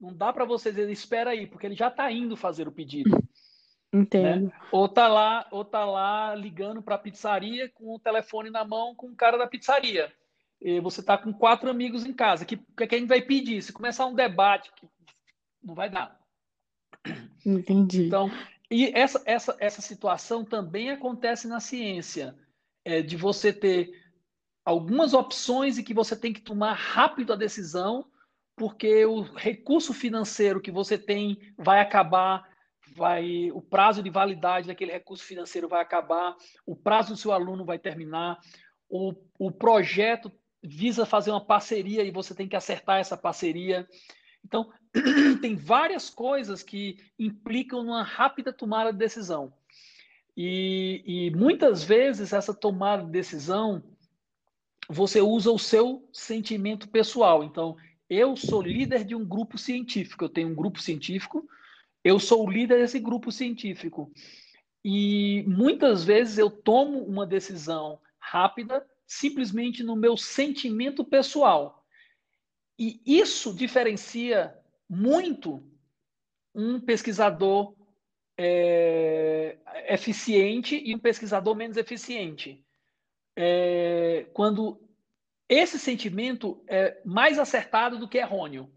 [0.00, 3.10] não dá para você dizer espera aí, porque ele já está indo fazer o pedido.
[3.92, 4.46] Entendo.
[4.46, 4.52] Né?
[4.70, 8.94] Ou tá lá, ou tá lá ligando para a pizzaria com o telefone na mão
[8.94, 10.12] com o cara da pizzaria.
[10.60, 12.44] E você tá com quatro amigos em casa.
[12.44, 13.62] Que que, que a gente vai pedir?
[13.62, 14.70] Se começar um debate,
[15.62, 16.17] não vai dar.
[17.44, 18.06] Entendi.
[18.06, 18.30] Então,
[18.70, 22.34] e essa, essa, essa situação também acontece na ciência,
[22.84, 23.90] é, de você ter
[24.64, 28.04] algumas opções e que você tem que tomar rápido a decisão
[28.58, 32.44] porque o recurso financeiro que você tem vai acabar,
[32.94, 37.64] vai o prazo de validade daquele recurso financeiro vai acabar, o prazo do seu aluno
[37.64, 38.38] vai terminar,
[38.88, 43.86] o, o projeto visa fazer uma parceria e você tem que acertar essa parceria.
[44.44, 44.70] Então,
[45.40, 49.52] tem várias coisas que implicam numa rápida tomada de decisão.
[50.36, 53.82] E, e muitas vezes essa tomada de decisão
[54.88, 57.44] você usa o seu sentimento pessoal.
[57.44, 57.76] Então,
[58.08, 61.46] eu sou líder de um grupo científico, eu tenho um grupo científico,
[62.02, 64.10] eu sou o líder desse grupo científico.
[64.82, 71.84] E muitas vezes eu tomo uma decisão rápida simplesmente no meu sentimento pessoal.
[72.78, 74.56] E isso diferencia
[74.88, 75.62] muito
[76.54, 77.74] um pesquisador
[78.36, 82.64] é, eficiente e um pesquisador menos eficiente.
[83.36, 84.80] É, quando
[85.48, 88.70] esse sentimento é mais acertado do que errôneo.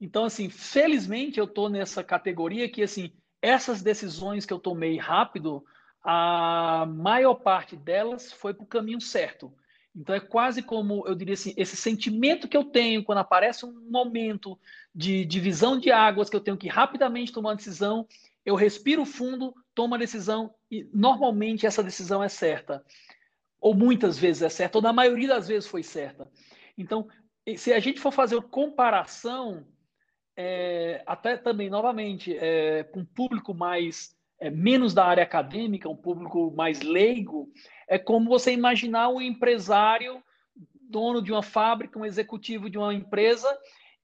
[0.00, 5.64] Então, assim, felizmente eu estou nessa categoria que, assim, essas decisões que eu tomei rápido,
[6.02, 9.52] a maior parte delas foi para o caminho certo.
[9.94, 13.90] Então, é quase como, eu diria assim, esse sentimento que eu tenho quando aparece um
[13.90, 14.58] momento
[14.94, 18.06] de divisão de águas, que eu tenho que rapidamente tomar uma decisão,
[18.44, 22.84] eu respiro fundo, tomo a decisão e, normalmente, essa decisão é certa
[23.62, 26.28] ou muitas vezes é certa, ou na maioria das vezes foi certa.
[26.76, 27.06] Então,
[27.56, 29.64] se a gente for fazer uma comparação,
[30.36, 35.96] é, até também, novamente, é, com um público mais é, menos da área acadêmica, um
[35.96, 37.48] público mais leigo,
[37.86, 40.20] é como você imaginar um empresário,
[40.90, 43.48] dono de uma fábrica, um executivo de uma empresa,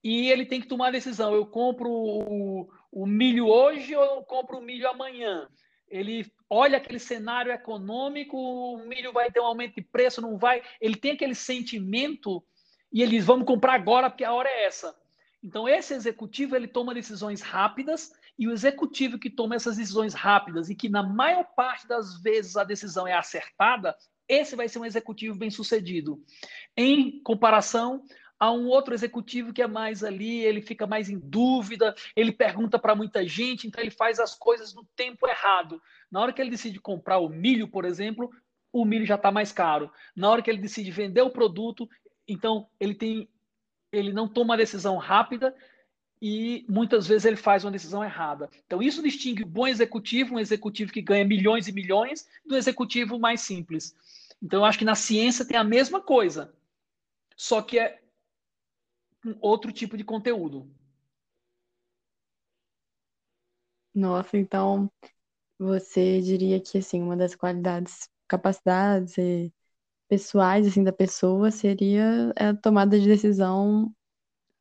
[0.02, 4.22] e ele tem que tomar a decisão: eu compro o, o milho hoje ou eu
[4.22, 5.48] compro o milho amanhã?
[5.88, 10.62] Ele olha aquele cenário econômico, o milho vai ter um aumento de preço, não vai.
[10.80, 12.44] Ele tem aquele sentimento
[12.92, 14.94] e ele diz: vamos comprar agora porque a hora é essa.
[15.42, 20.68] Então, esse executivo ele toma decisões rápidas e o executivo que toma essas decisões rápidas
[20.68, 23.96] e que na maior parte das vezes a decisão é acertada,
[24.28, 26.22] esse vai ser um executivo bem sucedido.
[26.76, 28.02] Em comparação
[28.38, 32.78] a um outro executivo que é mais ali, ele fica mais em dúvida, ele pergunta
[32.78, 35.82] para muita gente, então ele faz as coisas no tempo errado.
[36.10, 38.30] Na hora que ele decide comprar o milho, por exemplo,
[38.72, 39.90] o milho já está mais caro.
[40.14, 41.88] Na hora que ele decide vender o produto,
[42.26, 43.28] então ele tem,
[43.90, 45.54] ele não toma a decisão rápida
[46.20, 48.48] e muitas vezes ele faz uma decisão errada.
[48.66, 53.18] Então isso distingue um bom executivo, um executivo que ganha milhões e milhões, do executivo
[53.18, 53.94] mais simples.
[54.40, 56.52] Então eu acho que na ciência tem a mesma coisa,
[57.36, 58.00] só que é
[59.24, 60.68] um outro tipo de conteúdo.
[63.94, 64.90] Nossa, então
[65.58, 69.16] você diria que assim, uma das qualidades, capacidades
[70.08, 73.92] pessoais assim da pessoa seria a tomada de decisão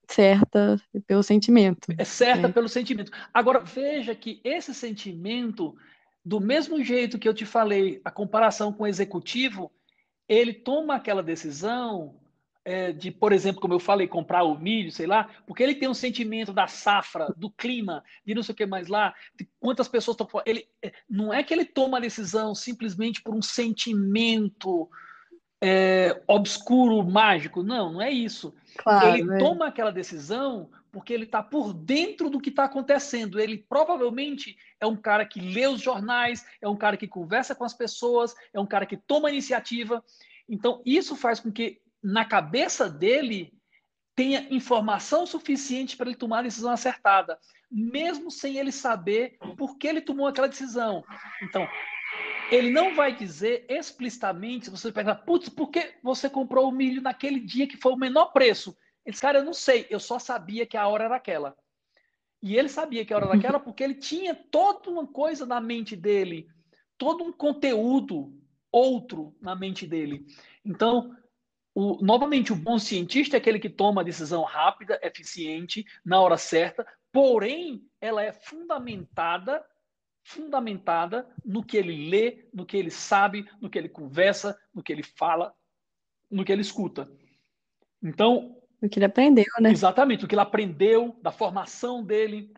[0.10, 1.88] certa pelo sentimento.
[1.98, 2.54] É certa né?
[2.54, 3.12] pelo sentimento.
[3.34, 5.76] Agora veja que esse sentimento,
[6.24, 9.72] do mesmo jeito que eu te falei, a comparação com o executivo,
[10.28, 12.20] ele toma aquela decisão
[12.68, 15.88] é, de, por exemplo, como eu falei, comprar o milho, sei lá, porque ele tem
[15.88, 19.88] um sentimento da safra, do clima, de não sei o que mais lá, de quantas
[19.88, 20.28] pessoas estão.
[20.46, 24.90] Ele, é, não é que ele toma a decisão simplesmente por um sentimento
[25.62, 27.64] é, obscuro, mágico.
[27.64, 28.54] Não, não é isso.
[28.76, 29.38] Claro, ele é.
[29.38, 33.40] toma aquela decisão porque ele está por dentro do que está acontecendo.
[33.40, 37.64] Ele provavelmente é um cara que lê os jornais, é um cara que conversa com
[37.64, 40.04] as pessoas, é um cara que toma iniciativa.
[40.50, 43.54] Então, isso faz com que, na cabeça dele,
[44.16, 47.38] tenha informação suficiente para ele tomar a decisão acertada,
[47.70, 51.04] mesmo sem ele saber por que ele tomou aquela decisão.
[51.44, 51.68] Então,
[52.50, 57.02] ele não vai dizer explicitamente, se você perguntar, putz, por que você comprou o milho
[57.02, 58.70] naquele dia que foi o menor preço?
[59.06, 61.58] Ele disse, cara, eu não sei, eu só sabia que a hora era aquela.
[62.42, 65.60] E ele sabia que a hora era aquela porque ele tinha toda uma coisa na
[65.60, 66.48] mente dele,
[66.98, 68.34] todo um conteúdo
[68.72, 70.26] outro na mente dele.
[70.64, 71.14] Então,
[71.80, 76.36] o, novamente, o bom cientista é aquele que toma a decisão rápida, eficiente, na hora
[76.36, 79.64] certa, porém, ela é fundamentada
[80.24, 84.92] fundamentada no que ele lê, no que ele sabe, no que ele conversa, no que
[84.92, 85.54] ele fala,
[86.32, 87.08] no que ele escuta.
[88.02, 88.58] Então.
[88.82, 89.72] O que ele aprendeu, né?
[89.72, 92.52] Exatamente, o que ele aprendeu, da formação dele.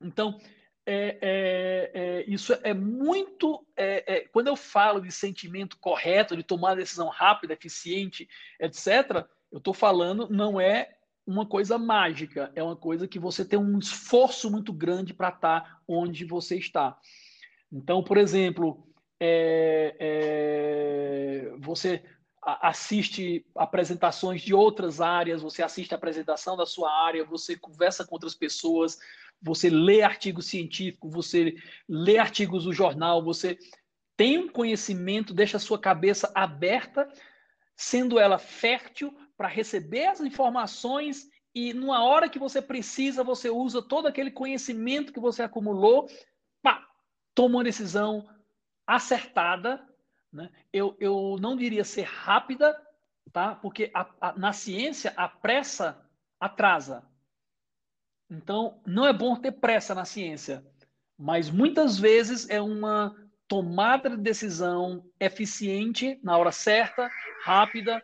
[0.00, 0.38] Então,
[0.86, 3.66] é, é, é, isso é muito.
[3.76, 8.28] É, é, quando eu falo de sentimento correto, de tomar decisão rápida, eficiente,
[8.60, 10.90] etc., eu estou falando, não é
[11.26, 15.60] uma coisa mágica, é uma coisa que você tem um esforço muito grande para estar
[15.60, 16.98] tá onde você está.
[17.72, 18.86] Então, por exemplo,
[19.18, 19.94] é,
[21.58, 22.04] você
[22.44, 28.14] assiste apresentações de outras áreas, você assiste a apresentação da sua área, você conversa com
[28.14, 28.98] outras pessoas,
[29.40, 31.54] você lê artigos científicos, você
[31.88, 33.58] lê artigos do jornal, você
[34.16, 37.08] tem um conhecimento, deixa a sua cabeça aberta,
[37.76, 43.80] sendo ela fértil para receber as informações e numa hora que você precisa, você usa
[43.80, 46.08] todo aquele conhecimento que você acumulou,
[46.60, 46.84] pá,
[47.32, 48.28] toma uma decisão
[48.84, 49.86] acertada.
[50.34, 50.50] Né?
[50.72, 52.76] Eu, eu não diria ser rápida,
[53.32, 53.54] tá?
[53.54, 56.04] porque a, a, na ciência a pressa
[56.40, 57.06] atrasa.
[58.28, 60.66] Então, não é bom ter pressa na ciência,
[61.16, 63.14] mas muitas vezes é uma
[63.46, 67.08] tomada de decisão eficiente, na hora certa,
[67.44, 68.02] rápida,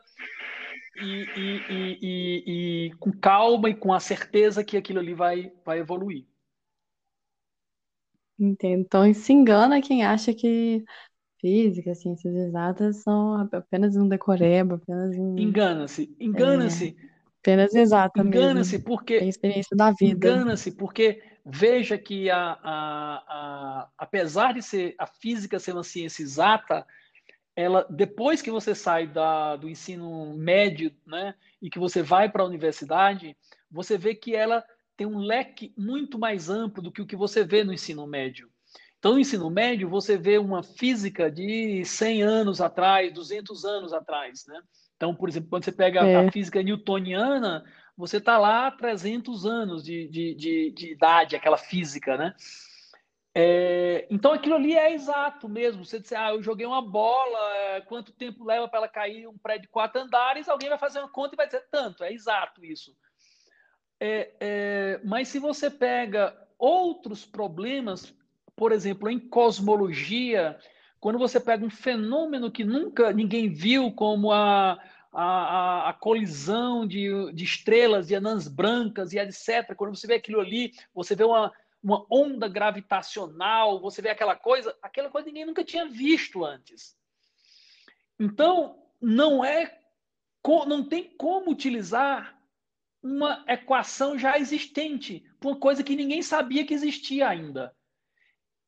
[1.03, 5.81] e, e, e, e, com calma e com a certeza que aquilo ali vai, vai
[5.81, 6.27] evoluir.
[8.39, 8.83] Entendo.
[8.83, 10.85] Então, se engana quem acha que
[11.41, 15.39] física, ciências exatas são apenas um decoreba, apenas um.
[15.39, 16.97] Engana-se, engana-se.
[16.99, 17.07] É,
[17.41, 19.19] apenas exata Engana-se porque.
[19.19, 20.29] Tem experiência da vida.
[20.29, 26.23] Engana-se porque veja que a, a, a, apesar de ser a física ser uma ciência
[26.23, 26.87] exata,
[27.57, 32.43] ela depois que você sai da, do ensino médio, né, e que você vai para
[32.43, 33.37] a universidade,
[33.71, 34.65] você vê que ela
[34.97, 38.50] tem um leque muito mais amplo do que o que você vê no ensino médio.
[39.01, 44.45] Então, no ensino médio, você vê uma física de 100 anos atrás, 200 anos atrás,
[44.47, 44.61] né?
[44.95, 46.17] Então, por exemplo, quando você pega é.
[46.17, 47.65] a física newtoniana,
[47.97, 52.35] você está lá há 300 anos de, de, de, de idade, aquela física, né?
[53.35, 55.83] É, então aquilo ali é exato mesmo.
[55.83, 59.39] Você dizer, ah, eu joguei uma bola, é, quanto tempo leva para ela cair um
[59.39, 60.47] prédio de quatro andares?
[60.47, 62.05] Alguém vai fazer uma conta e vai dizer tanto.
[62.05, 62.95] É exato isso.
[63.99, 68.15] É, é, mas se você pega outros problemas,
[68.61, 70.59] por exemplo, em cosmologia,
[71.01, 74.79] quando você pega um fenômeno que nunca ninguém viu, como a,
[75.11, 80.41] a, a, colisão de, de estrelas, de anãs brancas e etc., quando você vê aquilo
[80.41, 81.51] ali, você vê uma
[81.83, 86.95] uma onda gravitacional, você vê aquela coisa, aquela coisa ninguém nunca tinha visto antes.
[88.19, 89.79] Então, não é
[90.67, 92.39] não tem como utilizar
[93.03, 97.75] uma equação já existente, uma coisa que ninguém sabia que existia ainda.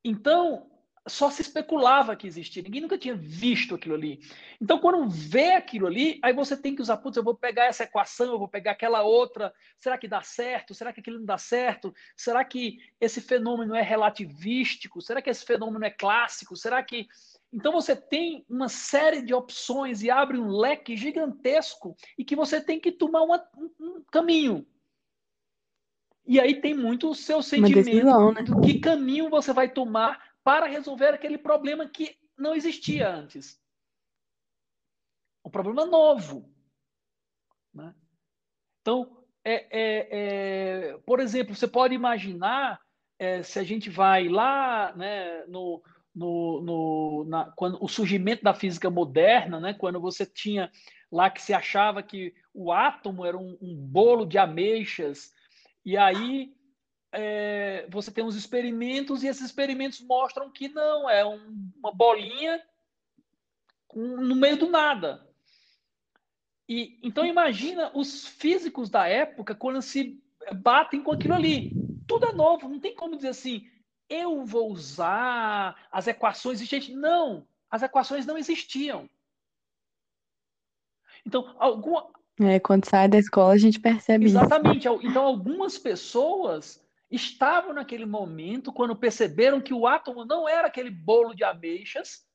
[0.04, 0.70] Então,
[1.06, 4.20] só se especulava que existia, ninguém nunca tinha visto aquilo ali.
[4.60, 7.82] Então, quando vê aquilo ali, aí você tem que usar, putz, eu vou pegar essa
[7.82, 10.74] equação, eu vou pegar aquela outra, será que dá certo?
[10.74, 11.92] Será que aquilo não dá certo?
[12.16, 15.02] Será que esse fenômeno é relativístico?
[15.02, 16.56] Será que esse fenômeno é clássico?
[16.56, 17.08] Será que.
[17.52, 22.60] Então, você tem uma série de opções e abre um leque gigantesco e que você
[22.60, 23.44] tem que tomar uma,
[23.78, 24.64] um caminho.
[26.24, 28.42] E aí tem muito o seu sentimento decisão, né?
[28.42, 33.60] do que caminho você vai tomar para resolver aquele problema que não existia antes.
[35.44, 36.48] Um problema novo.
[37.74, 37.94] Né?
[38.80, 40.08] Então, é, é,
[40.92, 42.80] é, por exemplo, você pode imaginar
[43.18, 45.82] é, se a gente vai lá né, no,
[46.14, 50.70] no, no na, quando, o surgimento da física moderna, né, quando você tinha
[51.10, 55.32] lá que se achava que o átomo era um, um bolo de ameixas,
[55.84, 56.54] e aí
[57.12, 62.62] é, você tem uns experimentos e esses experimentos mostram que não, é um, uma bolinha
[63.94, 65.26] no meio do nada.
[66.68, 70.22] E então imagina os físicos da época quando se
[70.54, 71.72] batem com aquilo ali.
[72.06, 73.70] Tudo é novo, não tem como dizer assim,
[74.08, 76.94] eu vou usar as equações existentes.
[76.94, 79.08] Não, as equações não existiam.
[81.24, 82.10] Então, alguma.
[82.40, 84.88] É, quando sai da escola a gente percebe Exatamente.
[84.88, 85.00] Isso.
[85.02, 91.34] Então, algumas pessoas estavam naquele momento quando perceberam que o átomo não era aquele bolo
[91.34, 92.26] de ameixas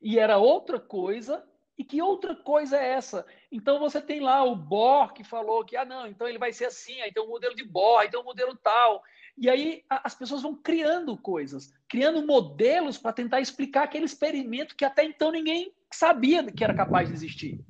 [0.00, 1.44] e era outra coisa.
[1.78, 3.26] E que outra coisa é essa?
[3.52, 6.64] Então você tem lá o Bohr que falou que ah não, então ele vai ser
[6.64, 9.02] assim, aí tem o modelo de Bohr, aí tem o modelo tal.
[9.36, 14.86] E aí as pessoas vão criando coisas, criando modelos para tentar explicar aquele experimento que
[14.86, 17.60] até então ninguém sabia que era capaz de existir.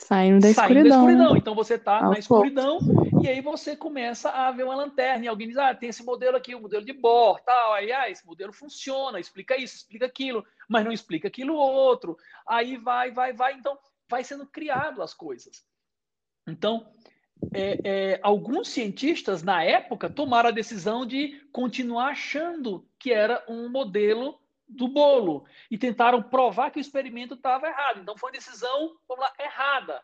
[0.00, 1.04] Saindo da Saindo escuridão.
[1.04, 1.36] Da escuridão.
[1.36, 2.78] Então você está na escuridão
[3.22, 6.36] e aí você começa a ver uma lanterna e alguém diz: ah, tem esse modelo
[6.36, 7.74] aqui, o modelo de Bohr, tal.
[7.74, 12.16] Aí, ah, esse modelo funciona, explica isso, explica aquilo, mas não explica aquilo outro.
[12.46, 13.54] Aí vai, vai, vai.
[13.54, 13.78] Então
[14.08, 15.64] vai sendo criado as coisas.
[16.46, 16.86] Então,
[17.52, 23.68] é, é, alguns cientistas na época tomaram a decisão de continuar achando que era um
[23.68, 24.40] modelo
[24.70, 28.00] do bolo e tentaram provar que o experimento estava errado.
[28.00, 30.02] Então foi uma decisão, vamos lá, errada.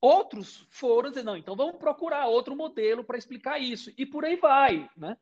[0.00, 3.92] Outros foram dizer, não, então vamos procurar outro modelo para explicar isso.
[3.96, 5.16] E por aí vai, né?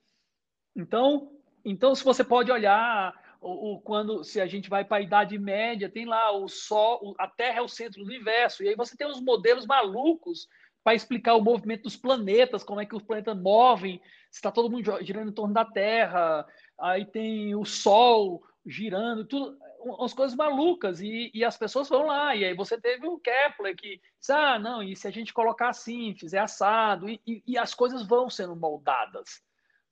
[0.74, 5.03] Então, então se você pode olhar o, o quando se a gente vai para a
[5.03, 8.74] Idade Média, tem lá o Sol, a Terra é o centro do universo, e aí
[8.74, 10.48] você tem uns modelos malucos
[10.82, 14.70] para explicar o movimento dos planetas, como é que os planetas movem, se está todo
[14.70, 16.46] mundo girando em torno da Terra,
[16.81, 22.37] aí tem o Sol girando, tudo, umas coisas malucas, e, e, as pessoas vão lá,
[22.37, 25.70] e aí você teve o Kepler que diz, ah, não, e se a gente colocar
[25.70, 29.43] assim, fizer assado, e, e, e as coisas vão sendo moldadas,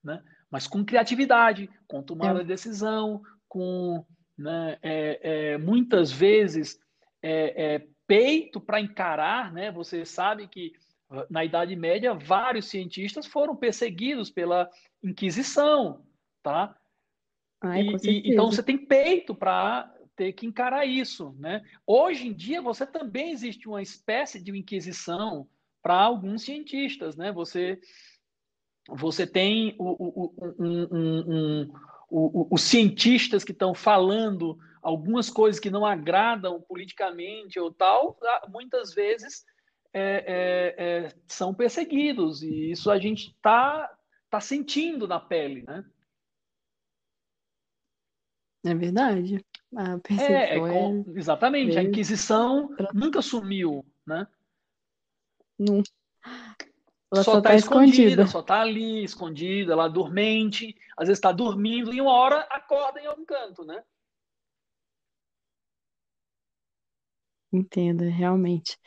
[0.05, 0.22] né?
[0.51, 2.43] Mas com criatividade, com tomada é.
[2.43, 4.05] de decisão, com,
[4.36, 6.78] né, é, é, muitas vezes,
[7.22, 9.70] é, é, peito para encarar, né?
[9.72, 10.72] Você sabe que
[11.30, 14.68] na Idade Média vários cientistas foram perseguidos pela
[15.03, 16.05] Inquisição,
[16.43, 16.77] tá?
[17.61, 21.64] Ai, e, e, então você tem peito para ter que encarar isso, né?
[21.86, 25.48] Hoje em dia você também existe uma espécie de inquisição
[25.82, 27.32] para alguns cientistas, né?
[27.32, 27.80] Você
[28.88, 31.72] você tem o, o, um, um,
[32.11, 38.94] um, os cientistas que estão falando algumas coisas que não agradam politicamente ou tal, muitas
[38.94, 39.44] vezes
[39.92, 43.90] é, é, é, são perseguidos e isso a gente está
[44.30, 45.84] tá sentindo na pele, né?
[48.70, 49.44] É verdade.
[49.76, 51.78] A é, é com, exatamente.
[51.78, 54.26] A Inquisição nunca sumiu, né?
[55.58, 55.82] Não.
[57.10, 61.32] Ela só está tá escondida, escondida, só está ali, escondida, lá dormente, às vezes está
[61.32, 63.82] dormindo e uma hora acorda em algum canto, né?
[67.50, 68.78] Entendo, realmente.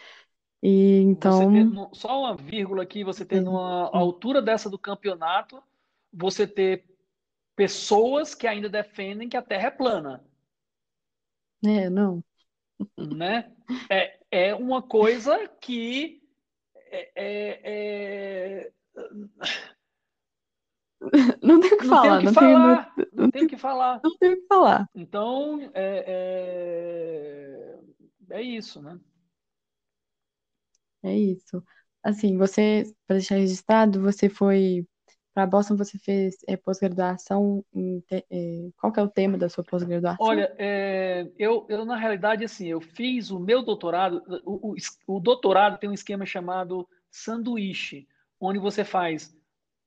[0.61, 1.51] E então.
[1.51, 5.61] Ter, só uma vírgula aqui, você ter numa altura dessa do campeonato,
[6.13, 6.85] você ter
[7.61, 10.25] pessoas que ainda defendem que a Terra é plana.
[11.63, 12.23] É, não.
[12.97, 13.55] Né?
[13.87, 16.23] É, é uma coisa que
[16.75, 18.71] é, é, é...
[21.43, 22.19] Não tem o que falar.
[22.19, 22.93] Não, tem o que falar.
[22.97, 24.01] Não, não tem o que falar.
[24.03, 24.89] Não tem o que falar.
[24.95, 27.77] Então, é,
[28.31, 28.99] é, é isso, né?
[31.03, 31.63] É isso.
[32.01, 34.87] Assim, você, para deixar registrado, você foi
[35.33, 37.63] para Boston, você fez é, pós-graduação.
[38.11, 40.25] É, qual que é o tema da sua pós-graduação?
[40.25, 44.21] Olha, é, eu, eu, na realidade, assim, eu fiz o meu doutorado.
[44.45, 44.75] O, o,
[45.07, 48.07] o, doutorado tem um esquema chamado sanduíche,
[48.39, 49.33] onde você faz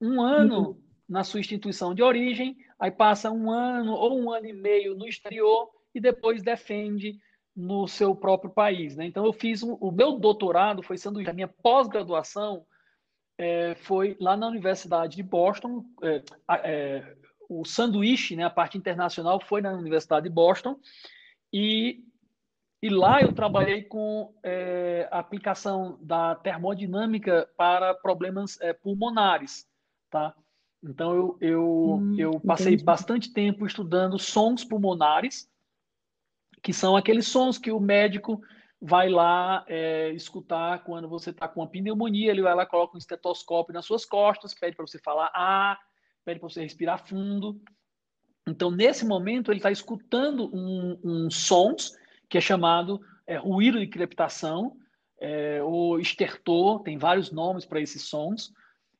[0.00, 0.82] um ano uhum.
[1.08, 5.06] na sua instituição de origem, aí passa um ano ou um ano e meio no
[5.06, 7.18] exterior e depois defende
[7.54, 8.96] no seu próprio país.
[8.96, 9.06] Né?
[9.06, 12.64] Então, eu fiz um, o meu doutorado foi sanduíche, a minha pós-graduação
[13.38, 15.84] é, foi lá na Universidade de Boston.
[16.02, 16.22] É,
[16.64, 17.16] é,
[17.48, 20.78] o sanduíche, né, a parte internacional, foi na Universidade de Boston.
[21.52, 22.04] E,
[22.82, 29.66] e lá eu trabalhei com é, a aplicação da termodinâmica para problemas é, pulmonares.
[30.10, 30.34] Tá?
[30.82, 31.64] Então, eu, eu,
[31.94, 32.84] hum, eu passei entendi.
[32.84, 35.48] bastante tempo estudando sons pulmonares,
[36.62, 38.40] que são aqueles sons que o médico
[38.80, 42.98] vai lá é, escutar quando você está com uma pneumonia, ele vai lá, coloca um
[42.98, 45.78] estetoscópio nas suas costas, pede para você falar ah,
[46.24, 47.60] pede para você respirar fundo.
[48.46, 51.96] Então, nesse momento, ele está escutando um, um, sons
[52.28, 54.76] que é chamado é, ruído de crepitação,
[55.20, 58.52] é, ou estertor, tem vários nomes para esses sons.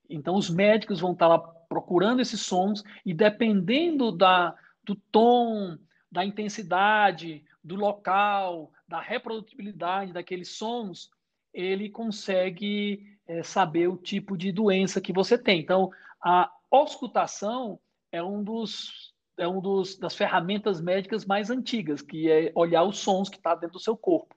[0.09, 5.77] Então, os médicos vão estar tá lá procurando esses sons e dependendo da, do tom,
[6.11, 11.11] da intensidade, do local, da reprodutibilidade daqueles sons,
[11.53, 15.61] ele consegue é, saber o tipo de doença que você tem.
[15.61, 15.91] Então,
[16.23, 17.79] a auscultação
[18.11, 22.99] é um dos é um dos das ferramentas médicas mais antigas, que é olhar os
[22.99, 24.35] sons que está dentro do seu corpo.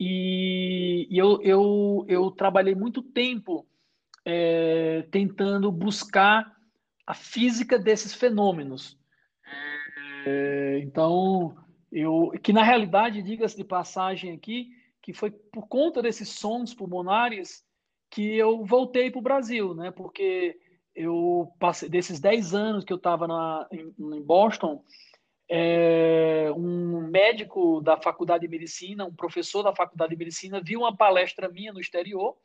[0.00, 3.66] E, e eu, eu, eu trabalhei muito tempo
[4.24, 6.54] é, tentando buscar
[7.06, 8.98] a física desses fenômenos.
[10.26, 11.56] É, então,
[11.98, 14.68] eu que na realidade, diga-se de passagem aqui,
[15.00, 17.64] que foi por conta desses sons pulmonares
[18.10, 19.90] que eu voltei para o Brasil, né?
[19.90, 20.58] Porque
[20.94, 23.26] eu passei desses 10 anos que eu estava
[23.72, 24.84] em, em, Boston,
[25.48, 30.94] é, um médico da faculdade de medicina, um professor da faculdade de medicina, viu uma
[30.94, 32.36] palestra minha no exterior.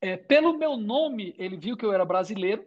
[0.00, 2.66] É, pelo meu nome, ele viu que eu era brasileiro,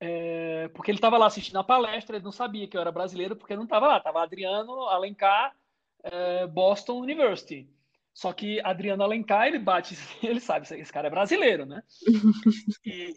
[0.00, 3.34] é, porque ele estava lá assistindo a palestra, ele não sabia que eu era brasileiro,
[3.34, 5.54] porque não estava lá, estava Adriano Alencar,
[6.02, 7.68] é, Boston University.
[8.14, 11.82] Só que Adriano Alencar, ele bate, ele sabe, esse cara é brasileiro, né?
[12.84, 13.14] E,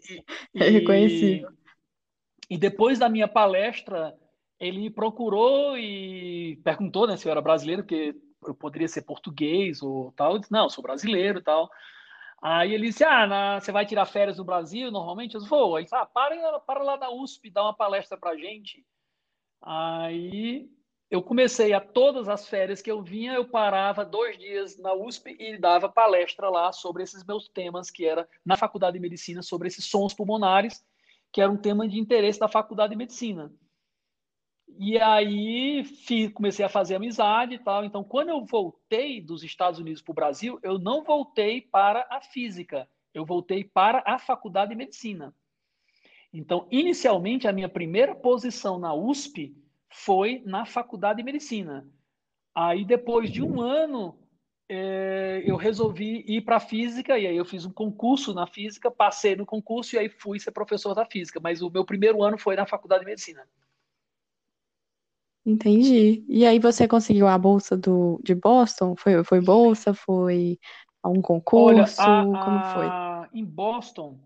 [0.54, 1.48] e, é reconhecido.
[2.48, 4.14] E, e depois da minha palestra,
[4.60, 8.14] ele procurou e perguntou né, se eu era brasileiro, porque
[8.46, 10.34] eu poderia ser português ou tal.
[10.34, 11.70] Eu disse, não, sou brasileiro e tal.
[12.42, 15.36] Aí ele disse, ah, na, você vai tirar férias no Brasil normalmente?
[15.36, 15.78] Eu vou.
[15.78, 18.84] Ele disse, ah, para, para lá na USP, dá uma palestra pra gente.
[19.62, 20.68] Aí
[21.08, 25.36] eu comecei a todas as férias que eu vinha, eu parava dois dias na USP
[25.38, 29.68] e dava palestra lá sobre esses meus temas, que era na Faculdade de Medicina, sobre
[29.68, 30.84] esses sons pulmonares,
[31.30, 33.52] que era um tema de interesse da Faculdade de Medicina.
[34.78, 37.84] E aí fiz, comecei a fazer amizade e tal.
[37.84, 42.20] Então, quando eu voltei dos Estados Unidos para o Brasil, eu não voltei para a
[42.20, 45.34] física, eu voltei para a Faculdade de Medicina.
[46.32, 49.54] Então, inicialmente, a minha primeira posição na USP
[49.90, 51.86] foi na faculdade de medicina.
[52.54, 54.18] Aí, depois de um ano,
[54.68, 59.36] é, eu resolvi ir para física, e aí eu fiz um concurso na física, passei
[59.36, 61.38] no concurso e aí fui ser professor da física.
[61.38, 63.46] Mas o meu primeiro ano foi na faculdade de medicina.
[65.44, 66.24] Entendi.
[66.28, 68.94] E aí você conseguiu a bolsa do, de Boston?
[68.96, 69.92] Foi, foi bolsa?
[69.92, 70.58] Foi
[71.04, 72.00] um concurso?
[72.00, 73.40] Olha, a, Como foi?
[73.40, 74.18] Em Boston,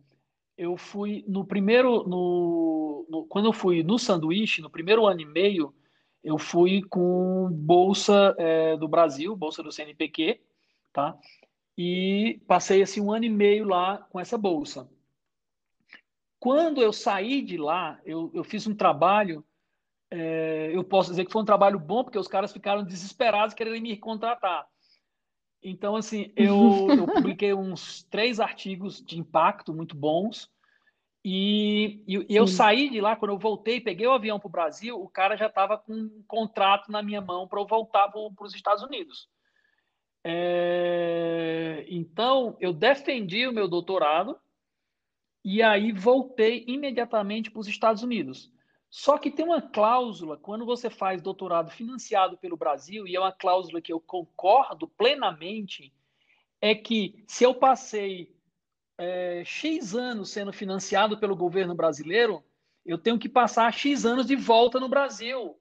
[0.58, 5.26] eu fui no primeiro, no, no, quando eu fui no sanduíche, no primeiro ano e
[5.26, 5.74] meio,
[6.22, 10.40] eu fui com bolsa é, do Brasil, bolsa do CNPq,
[10.92, 11.16] tá?
[11.78, 14.90] E passei assim um ano e meio lá com essa bolsa.
[16.40, 19.44] Quando eu saí de lá, eu, eu fiz um trabalho,
[20.10, 23.80] é, eu posso dizer que foi um trabalho bom, porque os caras ficaram desesperados querendo
[23.80, 24.66] me contratar.
[25.62, 30.50] Então, assim, eu, eu publiquei uns três artigos de impacto muito bons.
[31.24, 34.50] E, e, e eu saí de lá, quando eu voltei, peguei o avião para o
[34.50, 38.20] Brasil, o cara já estava com um contrato na minha mão para eu voltar para
[38.46, 39.28] os Estados Unidos.
[40.22, 44.38] É, então, eu defendi o meu doutorado
[45.44, 48.52] e aí voltei imediatamente para os Estados Unidos.
[48.90, 53.32] Só que tem uma cláusula, quando você faz doutorado financiado pelo Brasil, e é uma
[53.32, 55.92] cláusula que eu concordo plenamente,
[56.60, 58.34] é que se eu passei
[58.98, 62.42] é, X anos sendo financiado pelo governo brasileiro,
[62.84, 65.58] eu tenho que passar X anos de volta no Brasil.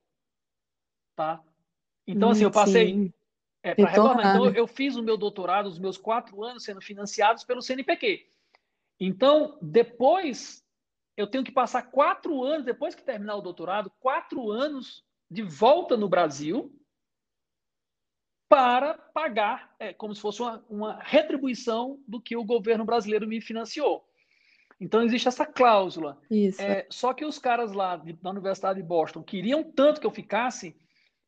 [1.16, 1.42] Tá?
[2.08, 3.14] Então, assim, eu passei.
[3.64, 7.44] É, para retornar, então, eu fiz o meu doutorado, os meus quatro anos sendo financiados
[7.44, 8.30] pelo CNPq.
[9.00, 10.65] Então, depois
[11.18, 15.96] eu tenho que passar quatro anos, depois que terminar o doutorado, quatro anos de volta
[15.96, 16.74] no Brasil
[18.48, 23.42] para pagar, é, como se fosse uma, uma retribuição do que o governo brasileiro me
[23.42, 24.08] financiou.
[24.80, 26.20] Então existe essa cláusula.
[26.62, 30.12] É, só que os caras lá de, da Universidade de Boston queriam tanto que eu
[30.12, 30.76] ficasse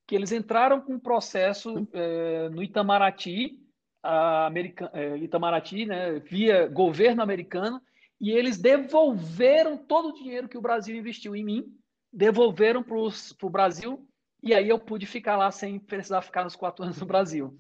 [0.05, 3.59] que eles entraram com um processo é, no Itamaraty,
[4.01, 7.81] America, é, Itamaraty, né, via governo americano,
[8.19, 11.77] e eles devolveram todo o dinheiro que o Brasil investiu em mim,
[12.11, 14.07] devolveram para o Brasil,
[14.41, 17.59] e aí eu pude ficar lá sem precisar ficar nos quatro anos no Brasil.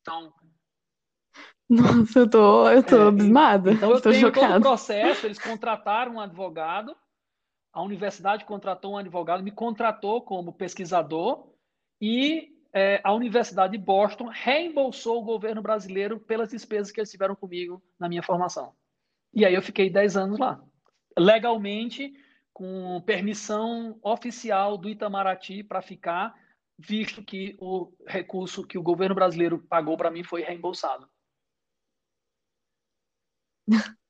[0.00, 0.32] Então.
[1.68, 3.72] Nossa, eu tô, eu tô é, abismada.
[3.72, 4.46] Então eu tô tenho chocada.
[4.46, 6.96] todo o processo, eles contrataram um advogado,
[7.72, 11.50] a universidade contratou um advogado, me contratou como pesquisador,
[12.00, 17.36] e é, a Universidade de Boston reembolsou o governo brasileiro pelas despesas que eles tiveram
[17.36, 18.74] comigo na minha formação.
[19.34, 20.62] E aí eu fiquei 10 anos lá.
[21.18, 22.12] Legalmente,
[22.52, 26.34] com permissão oficial do Itamaraty para ficar,
[26.78, 31.08] visto que o recurso que o governo brasileiro pagou para mim foi reembolsado.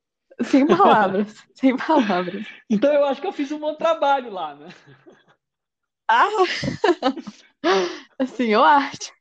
[0.42, 2.46] Sem palavras, sem palavras.
[2.68, 4.68] Então eu acho que eu fiz um bom trabalho lá, né?
[6.08, 6.28] Ah!
[8.18, 9.12] Assim, eu acho.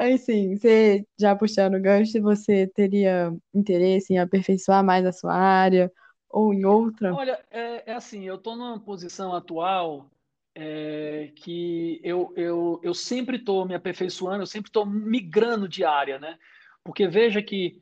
[0.00, 5.34] Aí sim, você já puxando o gancho, você teria interesse em aperfeiçoar mais a sua
[5.34, 5.92] área
[6.26, 7.14] ou em outra?
[7.14, 10.10] Olha, é, é assim, eu estou numa posição atual
[10.54, 16.18] é, que eu, eu, eu sempre estou me aperfeiçoando, eu sempre estou migrando de área,
[16.18, 16.38] né?
[16.82, 17.78] Porque veja que,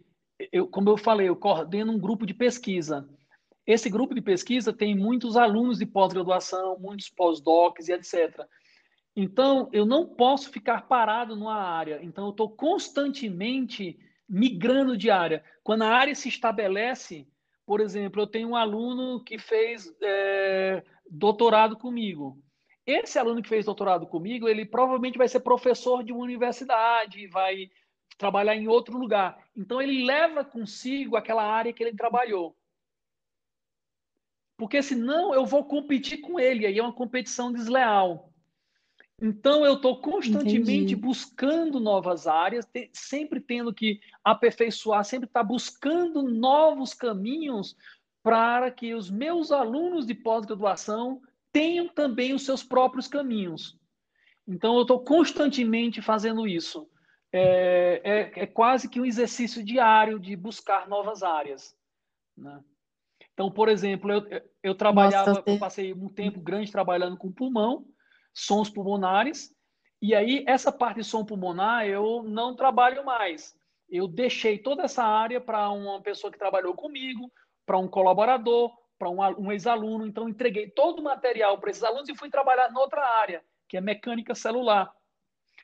[0.51, 3.09] eu, como eu falei, eu coordeno um grupo de pesquisa.
[3.65, 8.45] Esse grupo de pesquisa tem muitos alunos de pós-graduação, muitos pós-docs e etc.
[9.21, 11.99] Então, eu não posso ficar parado numa área.
[12.05, 13.99] Então, eu estou constantemente
[14.29, 15.45] migrando de área.
[15.65, 17.27] Quando a área se estabelece,
[17.67, 22.41] por exemplo, eu tenho um aluno que fez é, doutorado comigo.
[22.87, 27.69] Esse aluno que fez doutorado comigo, ele provavelmente vai ser professor de uma universidade, vai
[28.17, 29.45] trabalhar em outro lugar.
[29.57, 32.57] Então, ele leva consigo aquela área que ele trabalhou.
[34.57, 38.33] Porque senão eu vou competir com ele, aí é uma competição desleal.
[39.21, 40.97] Então, eu estou constantemente Entendi.
[40.97, 47.77] buscando novas áreas, te, sempre tendo que aperfeiçoar, sempre estar tá buscando novos caminhos
[48.23, 51.21] para que os meus alunos de pós-graduação
[51.53, 53.77] tenham também os seus próprios caminhos.
[54.47, 56.89] Então, eu estou constantemente fazendo isso.
[57.33, 61.77] É, é, é, quase que um exercício diário de buscar novas áreas.
[62.37, 62.63] Né?
[63.35, 67.85] Então, por exemplo, eu, eu trabalhava, Nossa, eu passei um tempo grande trabalhando com pulmão,
[68.33, 69.55] sons pulmonares,
[70.01, 73.57] e aí essa parte de som pulmonar eu não trabalho mais.
[73.91, 77.33] Eu deixei toda essa área para uma pessoa que trabalhou comigo,
[77.65, 80.07] para um colaborador, para um, um ex-aluno.
[80.07, 83.81] Então, entreguei todo o material para esses alunos e fui trabalhar noutra área, que é
[83.81, 84.93] mecânica celular.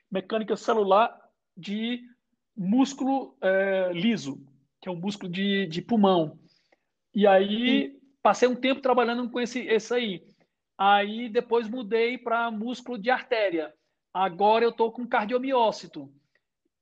[0.09, 1.19] Mecânica celular
[1.55, 2.01] de
[2.55, 4.39] músculo é, liso,
[4.81, 6.39] que é o músculo de, de pulmão.
[7.13, 10.23] E aí, passei um tempo trabalhando com esse, esse aí.
[10.77, 13.73] Aí, depois mudei para músculo de artéria.
[14.13, 16.11] Agora eu estou com cardiomiócito.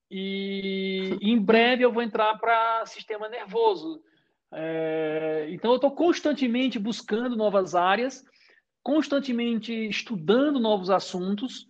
[0.10, 4.02] E em breve eu vou entrar para sistema nervoso.
[4.52, 8.24] É, então, eu estou constantemente buscando novas áreas,
[8.84, 11.66] constantemente estudando novos assuntos.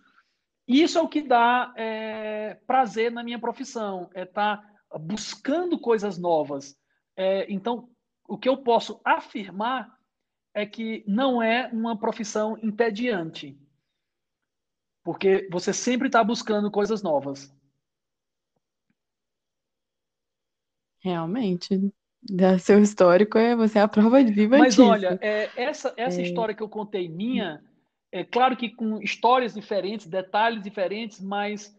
[0.68, 6.18] Isso é o que dá é, prazer na minha profissão, é estar tá buscando coisas
[6.18, 6.76] novas.
[7.16, 7.88] É, então,
[8.26, 9.93] o que eu posso afirmar
[10.54, 13.58] é que não é uma profissão entediante,
[15.02, 17.52] porque você sempre está buscando coisas novas.
[21.00, 21.92] Realmente,
[22.60, 24.88] seu histórico, é você é a prova de viva Mas disso.
[24.88, 26.24] olha, é, essa, essa é...
[26.24, 27.62] história que eu contei minha,
[28.10, 31.76] é claro que com histórias diferentes, detalhes diferentes, mas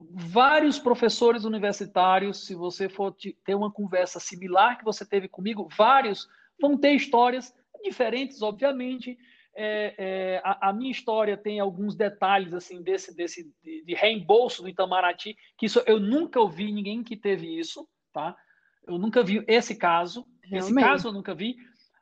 [0.00, 3.14] vários professores universitários, se você for
[3.44, 6.26] ter uma conversa similar que você teve comigo, vários
[6.60, 7.54] vão ter histórias
[7.84, 9.16] diferentes, obviamente.
[9.56, 14.62] É, é, a, a, minha história tem alguns detalhes assim desse, desse de, de reembolso
[14.62, 18.36] do Itamaraty, que isso eu nunca ouvi ninguém que teve isso, tá?
[18.84, 20.26] Eu nunca vi esse caso.
[20.42, 20.72] Realmente.
[20.72, 21.56] Esse caso eu nunca vi,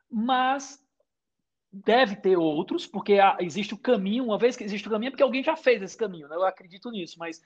[0.09, 0.83] mas
[1.71, 5.23] deve ter outros, porque existe o caminho, uma vez que existe o caminho, é porque
[5.23, 6.35] alguém já fez esse caminho, né?
[6.35, 7.41] eu acredito nisso, mas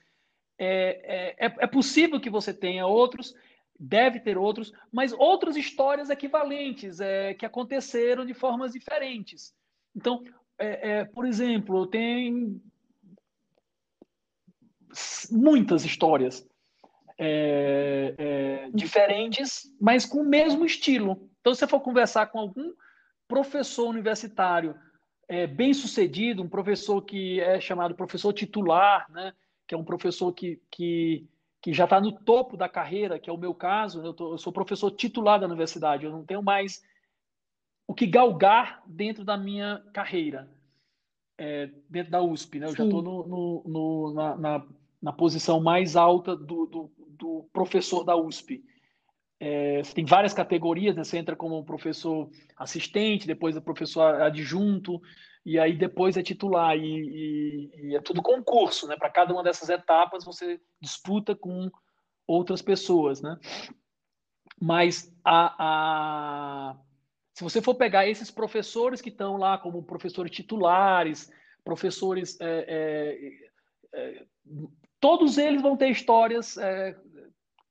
[0.60, 3.34] é, é, é, é possível que você tenha outros,
[3.80, 9.54] deve ter outros, mas outras histórias equivalentes é, que aconteceram de formas diferentes.
[9.96, 10.24] Então,
[10.58, 12.62] é, é, por exemplo, tem
[15.32, 16.48] muitas histórias
[17.18, 21.30] é, é, diferentes, mas com o mesmo estilo.
[21.42, 22.74] Então, se você for conversar com algum
[23.28, 24.76] professor universitário
[25.28, 29.34] é, bem sucedido, um professor que é chamado professor titular, né,
[29.68, 31.28] que é um professor que, que,
[31.62, 34.38] que já está no topo da carreira, que é o meu caso, eu, tô, eu
[34.38, 36.84] sou professor titular da universidade, eu não tenho mais
[37.88, 40.50] o que galgar dentro da minha carreira,
[41.38, 42.60] é, dentro da USP.
[42.60, 42.66] Né?
[42.66, 42.78] Eu Sim.
[42.78, 44.66] já estou na, na,
[45.02, 48.64] na, posição mais alta do, do, do professor da USP.
[49.40, 51.04] É, tem várias categorias, né?
[51.04, 55.00] você entra como professor assistente, depois é professor adjunto,
[55.46, 56.76] e aí depois é titular.
[56.76, 58.98] E, e, e é tudo concurso, né?
[58.98, 61.70] Para cada uma dessas etapas você disputa com
[62.28, 63.38] outras pessoas, né?
[64.60, 66.78] Mas a, a,
[67.34, 71.32] se você for pegar esses professores que estão lá como professores titulares,
[71.64, 72.66] professores é,
[73.94, 74.26] é, é,
[75.00, 76.98] todos eles vão ter histórias é,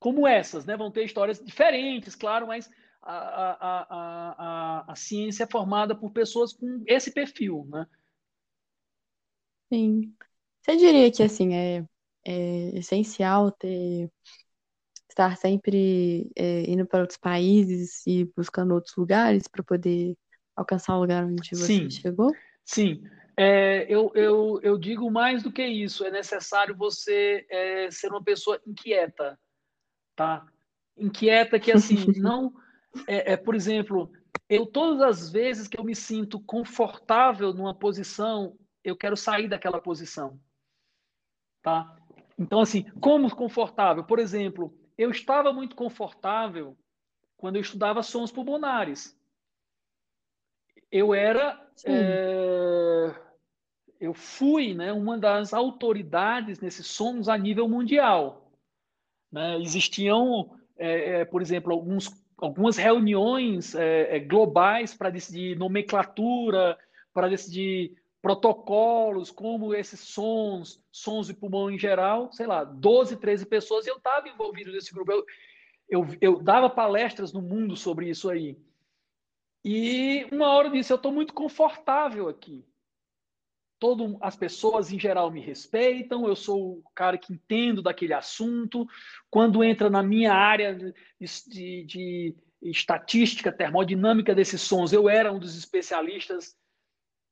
[0.06, 0.76] como essas, né?
[0.76, 2.70] Vão ter histórias diferentes, claro, mas
[3.02, 7.84] a, a, a, a, ciência é formada por pessoas com esse perfil, né?
[9.68, 10.14] Sim.
[10.62, 11.84] Você diria que assim é,
[12.24, 14.08] é essencial ter
[15.08, 20.16] estar sempre é, indo para outros países e buscando outros lugares para poder
[20.54, 22.30] alcançar o lugar onde você sim, chegou?
[22.64, 23.02] Sim.
[23.36, 26.04] É, eu, eu, eu digo mais do que isso.
[26.04, 29.36] É necessário você é, ser uma pessoa inquieta,
[30.16, 30.46] tá?
[30.96, 32.52] Inquieta que assim não
[33.06, 34.10] é, é, por exemplo,
[34.48, 39.80] eu todas as vezes que eu me sinto confortável numa posição, eu quero sair daquela
[39.80, 40.40] posição,
[41.62, 41.94] tá?
[42.38, 44.04] Então assim, como confortável?
[44.04, 46.76] Por exemplo, eu estava muito confortável
[47.36, 49.14] quando eu estudava sons pulmonares.
[50.90, 53.14] Eu era é,
[54.00, 58.45] eu fui né, uma das autoridades nesses sons a nível mundial.
[59.36, 59.60] Né?
[59.60, 66.78] Existiam, é, é, por exemplo, alguns, algumas reuniões é, é globais para decidir nomenclatura,
[67.12, 73.44] para decidir protocolos, como esses sons, sons de pulmão em geral, sei lá, 12, 13
[73.44, 75.12] pessoas, e eu estava envolvido nesse grupo.
[75.12, 75.26] Eu,
[75.86, 78.56] eu, eu dava palestras no mundo sobre isso aí.
[79.62, 82.64] E uma hora eu disse, eu estou muito confortável aqui
[83.78, 88.86] todo, as pessoas em geral me respeitam, eu sou o cara que entendo daquele assunto.
[89.30, 90.94] Quando entra na minha área de,
[91.48, 96.56] de, de estatística, termodinâmica desses sons, eu era um dos especialistas.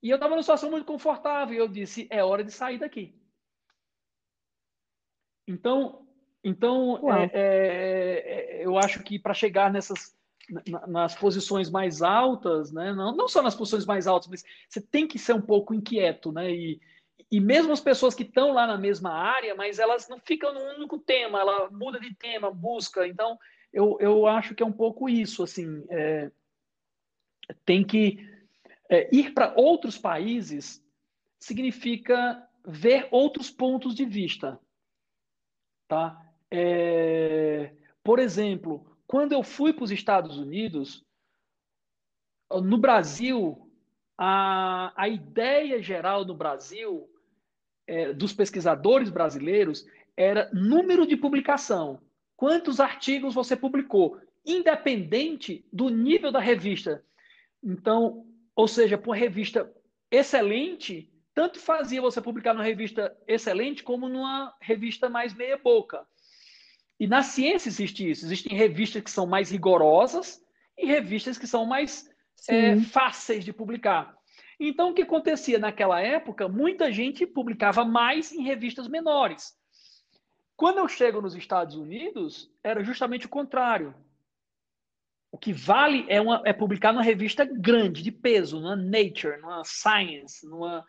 [0.03, 1.57] E eu estava numa situação muito confortável.
[1.57, 3.19] Eu disse: é hora de sair daqui.
[5.47, 6.07] Então,
[6.43, 10.17] então é, é, é, eu acho que para chegar nessas
[10.89, 12.93] nas posições mais altas, né?
[12.93, 16.31] não, não só nas posições mais altas, mas você tem que ser um pouco inquieto,
[16.33, 16.51] né?
[16.51, 16.81] E,
[17.31, 20.61] e mesmo as pessoas que estão lá na mesma área, mas elas não ficam no
[20.77, 23.07] único tema, ela muda de tema, busca.
[23.07, 23.39] Então,
[23.73, 26.31] eu, eu acho que é um pouco isso, assim, é,
[27.65, 28.19] tem que
[28.89, 30.83] é, ir para outros países
[31.39, 34.59] significa ver outros pontos de vista,
[35.87, 36.19] tá?
[36.51, 41.05] É, por exemplo, quando eu fui para os Estados Unidos,
[42.51, 43.71] no Brasil,
[44.17, 47.09] a, a ideia geral no Brasil,
[47.87, 49.87] é, dos pesquisadores brasileiros,
[50.17, 52.01] era número de publicação.
[52.37, 57.05] Quantos artigos você publicou, independente do nível da revista.
[57.63, 59.73] Então, ou seja, para uma revista
[60.11, 66.07] excelente, tanto fazia você publicar numa revista excelente como numa revista mais meia-boca.
[66.99, 68.25] E na ciência existe isso.
[68.25, 70.41] Existem revistas que são mais rigorosas
[70.79, 72.09] e revistas que são mais
[72.49, 74.17] é, fáceis de publicar.
[74.59, 76.49] Então, o que acontecia naquela época?
[76.49, 79.53] Muita gente publicava mais em revistas menores.
[80.57, 83.95] Quando eu chego nos Estados Unidos, era justamente o contrário.
[85.33, 89.65] O que vale é, uma, é publicar numa revista grande, de peso, numa Nature, numa
[89.65, 90.87] Science, numa...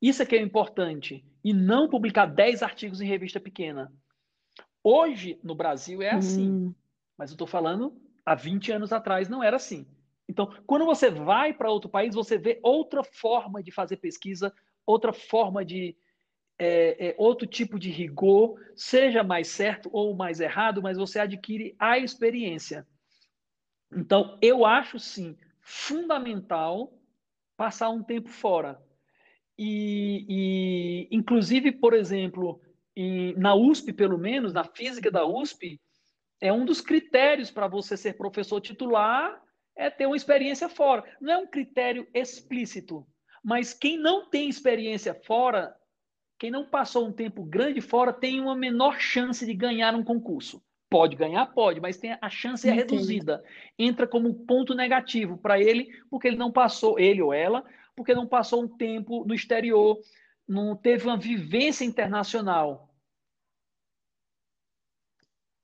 [0.00, 1.24] Isso é que é importante.
[1.42, 3.92] E não publicar 10 artigos em revista pequena.
[4.90, 6.50] Hoje, no Brasil, é assim.
[6.50, 6.74] Hum.
[7.14, 9.86] Mas eu estou falando, há 20 anos atrás não era assim.
[10.26, 14.50] Então, quando você vai para outro país, você vê outra forma de fazer pesquisa,
[14.86, 15.94] outra forma de.
[16.58, 21.76] É, é, outro tipo de rigor, seja mais certo ou mais errado, mas você adquire
[21.78, 22.86] a experiência.
[23.92, 26.98] Então, eu acho sim fundamental
[27.58, 28.82] passar um tempo fora.
[29.58, 32.58] E, e inclusive, por exemplo,
[33.00, 35.80] e na USP, pelo menos, na física da USP,
[36.40, 39.40] é um dos critérios para você ser professor titular
[39.76, 41.04] é ter uma experiência fora.
[41.20, 43.06] Não é um critério explícito,
[43.40, 45.72] mas quem não tem experiência fora,
[46.40, 50.60] quem não passou um tempo grande fora, tem uma menor chance de ganhar um concurso.
[50.90, 53.44] Pode ganhar, pode, mas tem a chance é reduzida.
[53.78, 58.26] Entra como ponto negativo para ele, porque ele não passou, ele ou ela, porque não
[58.26, 60.00] passou um tempo no exterior,
[60.48, 62.87] não teve uma vivência internacional.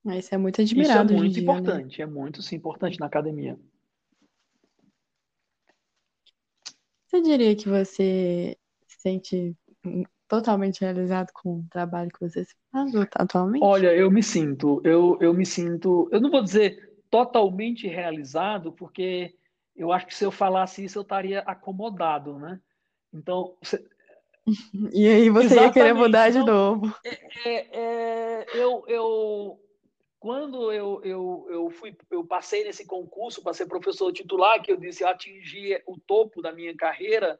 [0.06, 1.12] Isso é muito admirado.
[1.12, 1.58] Isso é muito dia, né?
[1.58, 3.58] importante, é muito sim, importante na academia.
[7.06, 9.56] Você diria que você se sente
[10.28, 13.64] totalmente realizado com o trabalho que você faz atualmente?
[13.64, 19.34] Olha, eu me sinto, eu, eu me sinto, eu não vou dizer totalmente realizado, porque
[19.76, 22.60] eu acho que se eu falasse isso eu estaria acomodado, né?
[23.12, 23.84] Então, você...
[24.92, 25.66] E aí você Exatamente.
[25.66, 26.94] ia querer mudar de novo.
[27.04, 29.58] É, é, é, eu, eu,
[30.24, 34.76] quando eu, eu, eu, fui, eu passei nesse concurso para ser professor titular, que eu
[34.78, 37.38] disse eu atingi o topo da minha carreira,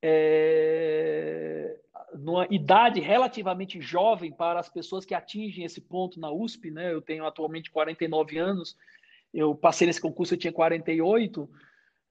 [0.00, 1.76] é,
[2.16, 6.92] numa idade relativamente jovem para as pessoas que atingem esse ponto na USP, né?
[6.92, 8.76] Eu tenho atualmente 49 anos,
[9.32, 11.50] eu passei nesse concurso, eu tinha 48,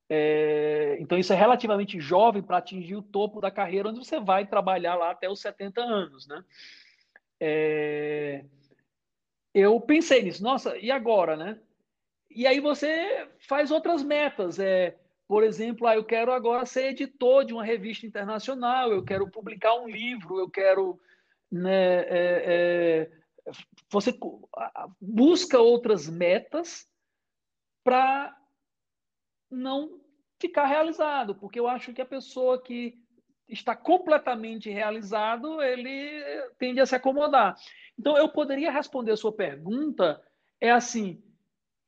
[0.10, 4.46] é, então isso é relativamente jovem para atingir o topo da carreira, onde você vai
[4.46, 6.44] trabalhar lá até os 70 anos, né?
[7.40, 8.44] É,
[9.54, 11.60] eu pensei nisso, nossa, e agora, né?
[12.30, 14.98] E aí você faz outras metas, é,
[15.28, 19.76] por exemplo, ah, eu quero agora ser editor de uma revista internacional, eu quero publicar
[19.76, 21.00] um livro, eu quero.
[21.52, 23.10] Né, é,
[23.48, 23.52] é,
[23.92, 24.18] você
[25.00, 26.88] busca outras metas
[27.84, 28.36] para
[29.52, 30.02] não
[30.40, 33.03] ficar realizado, porque eu acho que a pessoa que
[33.48, 36.22] está completamente realizado, ele
[36.58, 37.56] tende a se acomodar.
[37.98, 40.22] Então, eu poderia responder a sua pergunta
[40.60, 41.22] é assim: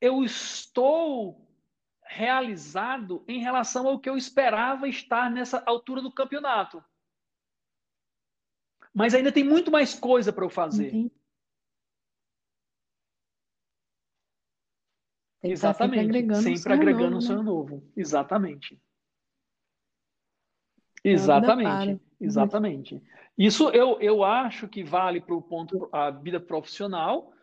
[0.02, 1.46] eu estou
[2.04, 6.84] realizado em relação ao que eu esperava estar nessa altura do campeonato.
[8.94, 10.88] Mas ainda tem muito mais coisa para eu fazer.
[10.88, 11.12] Entendi.
[15.44, 16.02] Exatamente.
[16.02, 17.46] Sempre agregando, sempre um, agregando novo, um sonho né?
[17.46, 17.92] novo.
[17.96, 18.82] Exatamente.
[21.10, 22.02] Exatamente.
[22.20, 23.02] Exatamente.
[23.38, 27.34] Isso eu, eu acho que vale para o ponto a vida profissional,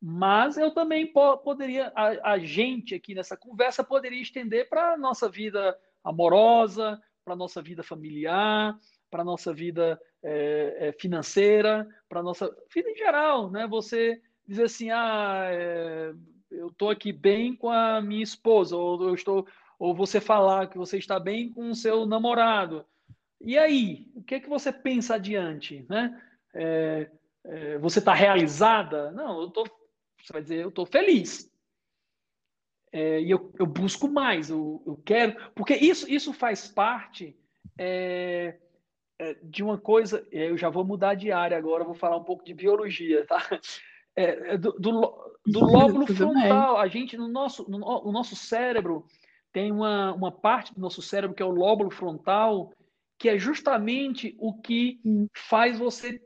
[0.00, 4.98] mas eu também po poderia, a, a, gente aqui nessa conversa poderia estender para a
[4.98, 8.76] nossa vida amorosa, para a nossa vida familiar,
[9.10, 13.66] para a nossa vida é, é, financeira, para a nossa vida em geral, né?
[13.66, 16.12] Você dizer assim, ah, é,
[16.50, 19.46] eu estou aqui bem com a minha esposa, ou eu estou,
[19.78, 22.84] ou você falar que você está bem com o seu namorado.
[23.40, 26.20] E aí, o que é que você pensa adiante, né?
[26.54, 27.10] É,
[27.44, 29.10] é, você está realizada?
[29.12, 29.64] Não, eu tô,
[30.20, 31.50] você vai dizer, eu estou feliz.
[32.92, 37.36] É, e eu, eu, busco mais, eu, eu, quero, porque isso, isso faz parte
[37.76, 38.56] é,
[39.18, 40.26] é, de uma coisa.
[40.32, 43.42] Eu já vou mudar de área agora, vou falar um pouco de biologia, tá?
[44.16, 44.90] É, do, do,
[45.46, 46.76] do, lóbulo frontal.
[46.76, 49.06] A gente, no nosso, no, no, nosso cérebro,
[49.52, 52.72] tem uma, uma parte do nosso cérebro que é o lóbulo frontal,
[53.18, 55.00] que é justamente o que
[55.34, 56.24] faz você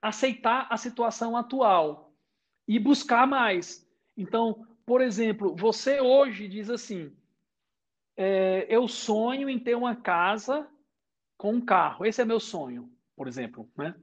[0.00, 2.14] aceitar a situação atual
[2.66, 3.86] e buscar mais.
[4.16, 7.14] Então, por exemplo, você hoje diz assim:
[8.16, 10.68] é, eu sonho em ter uma casa
[11.36, 12.06] com um carro.
[12.06, 13.94] Esse é meu sonho, por exemplo, né?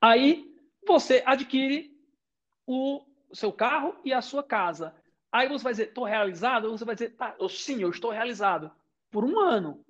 [0.00, 0.54] Aí
[0.86, 1.94] você adquire
[2.66, 4.94] o seu carro e a sua casa.
[5.32, 6.70] Aí você vai dizer, estou realizado?
[6.70, 8.70] Você vai dizer, tá, eu, sim, eu estou realizado.
[9.10, 9.84] Por um ano.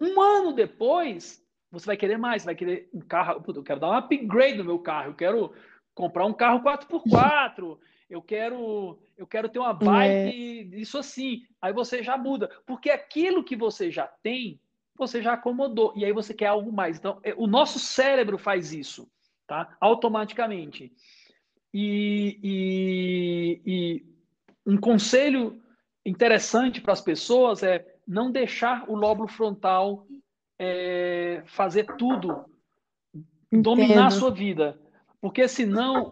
[0.00, 3.42] Um ano depois, você vai querer mais, vai querer um carro.
[3.46, 5.52] Eu quero dar um upgrade no meu carro, eu quero
[5.94, 7.78] comprar um carro 4x4,
[8.10, 10.78] eu quero, eu quero ter uma bike, é.
[10.78, 11.42] isso assim.
[11.60, 14.60] Aí você já muda, porque aquilo que você já tem,
[14.96, 16.98] você já acomodou, e aí você quer algo mais.
[16.98, 19.08] Então, é, o nosso cérebro faz isso,
[19.46, 19.76] tá?
[19.80, 20.92] Automaticamente.
[21.72, 24.06] E, e, e
[24.64, 25.60] um conselho
[26.06, 30.06] interessante para as pessoas é não deixar o lóbulo frontal
[30.58, 32.44] é, fazer tudo,
[33.14, 33.62] Entendo.
[33.62, 34.80] dominar a sua vida.
[35.20, 36.10] Porque senão,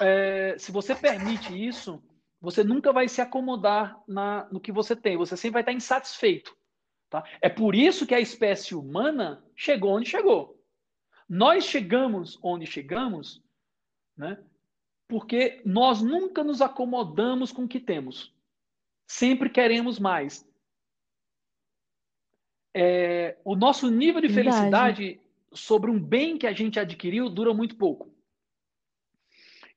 [0.00, 2.02] é, se você permite isso,
[2.40, 6.56] você nunca vai se acomodar na, no que você tem, você sempre vai estar insatisfeito.
[7.08, 7.24] Tá?
[7.40, 10.58] É por isso que a espécie humana chegou onde chegou.
[11.28, 13.42] Nós chegamos onde chegamos,
[14.16, 14.38] né?
[15.12, 18.34] porque nós nunca nos acomodamos com o que temos.
[19.06, 20.48] Sempre queremos mais
[22.74, 24.56] é, o nosso nível de Verdade.
[24.56, 25.20] felicidade
[25.52, 28.12] sobre um bem que a gente adquiriu dura muito pouco.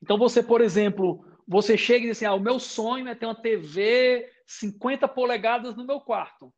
[0.01, 3.25] Então, você, por exemplo, você chega e diz assim: ah, o meu sonho é ter
[3.25, 6.53] uma TV 50 polegadas no meu quarto.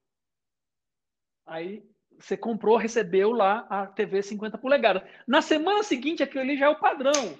[1.45, 1.83] Aí
[2.19, 5.03] você comprou, recebeu lá a TV 50 polegadas.
[5.27, 7.37] Na semana seguinte, aquilo ali já é o padrão.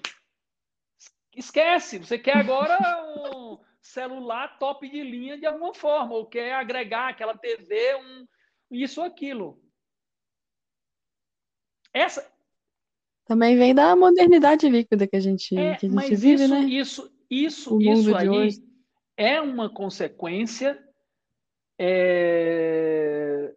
[1.36, 2.78] Esquece, você quer agora
[3.36, 8.28] um celular top de linha de alguma forma, ou quer agregar aquela TV, um,
[8.70, 9.62] isso ou aquilo.
[11.94, 12.30] Essa.
[13.26, 16.60] Também vem da modernidade líquida que a gente, é, que a gente vive, isso, né?
[16.62, 18.64] Isso, isso, isso aí hoje.
[19.18, 20.82] é uma consequência
[21.78, 23.54] é,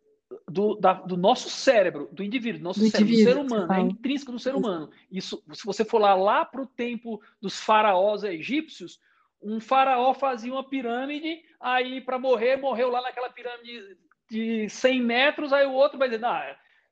[0.49, 3.73] do, da, do nosso cérebro, do indivíduo, do nosso do cérebro, indivíduo, do ser humano,
[3.73, 4.91] é intrínseco do ser humano.
[5.11, 9.01] Isso, se você for lá, lá para o tempo dos faraós egípcios,
[9.41, 13.97] um faraó fazia uma pirâmide, aí para morrer, morreu lá naquela pirâmide
[14.31, 16.41] de 100 metros, aí o outro vai dizer, não,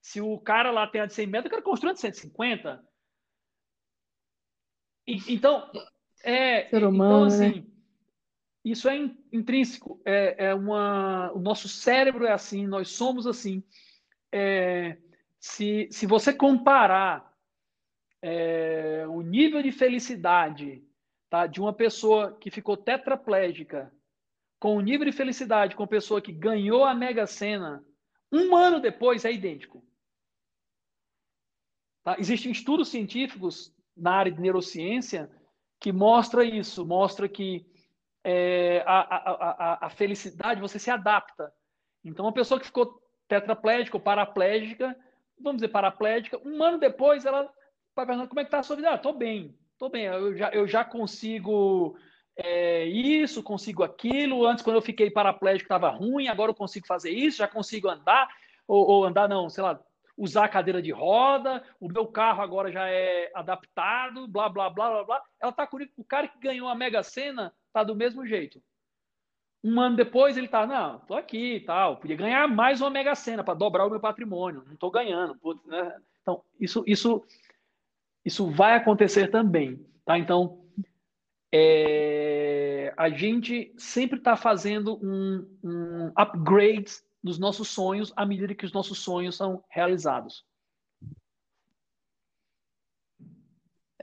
[0.03, 2.85] se o cara lá tem a de 100 metros, eu quero construir a de 150.
[5.07, 5.71] E, então,
[6.23, 7.67] é, Ser então, humano, então, assim, né?
[8.65, 8.97] isso é
[9.33, 10.01] intrínseco.
[10.05, 13.63] É, é uma, o nosso cérebro é assim, nós somos assim.
[14.33, 14.99] É,
[15.39, 17.33] se, se você comparar
[18.21, 20.85] é, o nível de felicidade
[21.31, 23.93] tá, de uma pessoa que ficou tetraplégica
[24.59, 27.85] com o nível de felicidade com a pessoa que ganhou a Mega Sena,
[28.33, 29.83] um ano depois é idêntico.
[32.03, 32.17] Tá?
[32.19, 35.31] Existem estudos científicos na área de neurociência
[35.81, 37.65] que mostra isso, mostra que
[38.25, 41.53] é, a, a, a, a, felicidade, você se adapta.
[42.05, 44.97] Então, uma pessoa que ficou tetraplégica ou paraplégica,
[45.41, 47.43] vamos dizer paraplégica, um ano depois ela
[47.95, 48.91] vai perguntando como é que está a sua vida.
[48.91, 51.97] Ah, bem, estou bem, eu já, eu já consigo
[52.41, 54.47] é, isso, consigo aquilo.
[54.47, 58.29] Antes, quando eu fiquei paraplégico, estava ruim, agora eu consigo fazer isso, já consigo andar,
[58.67, 59.81] ou, ou, andar, não, sei lá,
[60.17, 64.89] usar a cadeira de roda, o meu carro agora já é adaptado, blá, blá, blá,
[64.91, 65.23] blá, blá.
[65.41, 68.63] Ela está com o cara que ganhou a Mega Sena, tá do mesmo jeito.
[69.65, 73.17] Um ano depois ele tá, não, tô aqui e tal, podia ganhar mais uma Mega
[73.17, 75.35] Sena para dobrar o meu patrimônio, não estou ganhando.
[75.37, 76.01] Putz, né?
[76.23, 77.25] Então, isso, isso,
[78.25, 80.17] isso vai acontecer também, tá?
[80.17, 80.68] Então,
[81.53, 86.93] é, a gente sempre está fazendo um, um upgrade
[87.23, 90.45] dos nossos sonhos à medida que os nossos sonhos são realizados.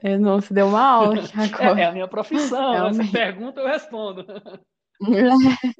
[0.02, 1.80] Eu não se deu uma aula agora.
[1.80, 2.72] É, é a minha profissão.
[2.72, 3.02] Realmente.
[3.02, 4.26] Essa pergunta eu respondo.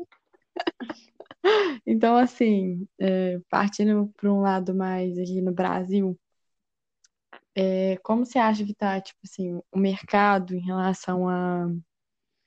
[1.86, 6.18] então, assim, é, partindo para um lado mais aqui no Brasil,
[7.56, 11.64] é, como você acha que está, tipo assim, o mercado em relação à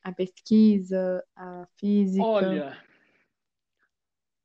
[0.03, 2.23] a, a, pesquisa, a física?
[2.23, 2.77] Olha,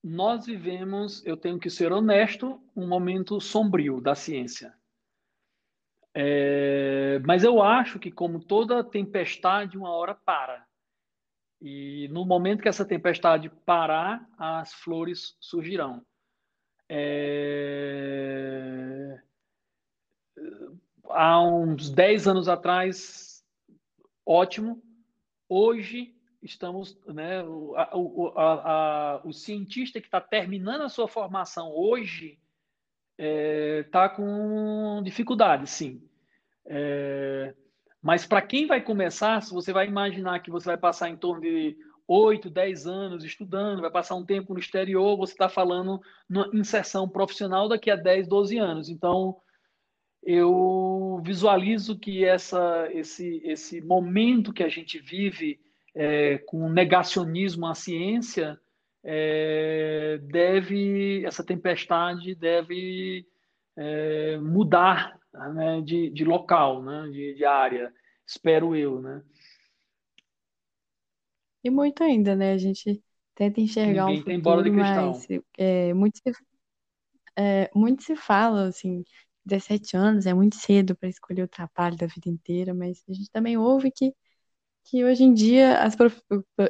[0.02, 4.74] nós vivemos, eu tenho que ser honesto, um momento sombrio da ciência.
[6.14, 10.66] É, mas eu acho que, como toda tempestade, uma hora para.
[11.60, 16.02] E no momento que essa tempestade parar, as flores surgirão.
[16.88, 18.04] É
[21.10, 23.44] há uns 10 anos atrás,
[24.26, 24.82] ótimo.
[25.48, 32.38] Hoje estamos, né, o, a, a, o cientista que está terminando a sua formação hoje
[33.16, 36.02] está é, tá com dificuldade, sim.
[36.66, 37.54] É,
[38.02, 41.40] mas para quem vai começar, se você vai imaginar que você vai passar em torno
[41.40, 41.76] de
[42.06, 47.08] 8, 10 anos estudando, vai passar um tempo no exterior, você está falando numa inserção
[47.08, 48.88] profissional daqui a 10, 12 anos.
[48.90, 49.36] Então,
[50.24, 55.60] eu visualizo que essa, esse, esse momento que a gente vive
[55.94, 58.58] é, com negacionismo à ciência
[59.02, 63.26] é, deve, essa tempestade deve
[63.76, 65.18] é, mudar
[65.54, 67.92] né, de, de local, né, de, de área,
[68.26, 69.22] espero eu, né?
[71.62, 72.52] E muito ainda, né?
[72.52, 73.02] A gente
[73.34, 75.12] tenta enxergar Ninguém um tem bola de cristal.
[75.12, 76.32] mas é, muito, se,
[77.36, 79.02] é, muito se fala, assim,
[79.44, 83.30] 17 anos é muito cedo para escolher o trabalho da vida inteira, mas a gente
[83.30, 84.14] também ouve que,
[84.84, 86.20] que hoje em dia, as prof...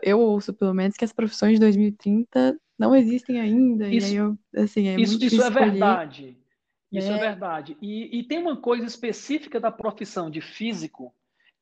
[0.02, 4.16] eu ouço pelo menos que as profissões de 2030 não existem ainda, isso, e aí
[4.16, 6.36] eu, assim, é isso, isso é verdade.
[6.90, 7.76] Isso é, é verdade.
[7.82, 11.12] E, e tem uma coisa específica da profissão de físico,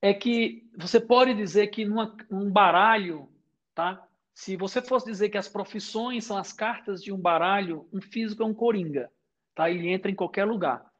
[0.01, 3.29] é que você pode dizer que numa, num baralho,
[3.75, 4.07] tá?
[4.35, 8.43] Se você fosse dizer que as profissões são as cartas de um baralho, um físico
[8.43, 9.11] é um coringa,
[9.55, 9.71] tá?
[9.71, 10.92] Ele entra em qualquer lugar.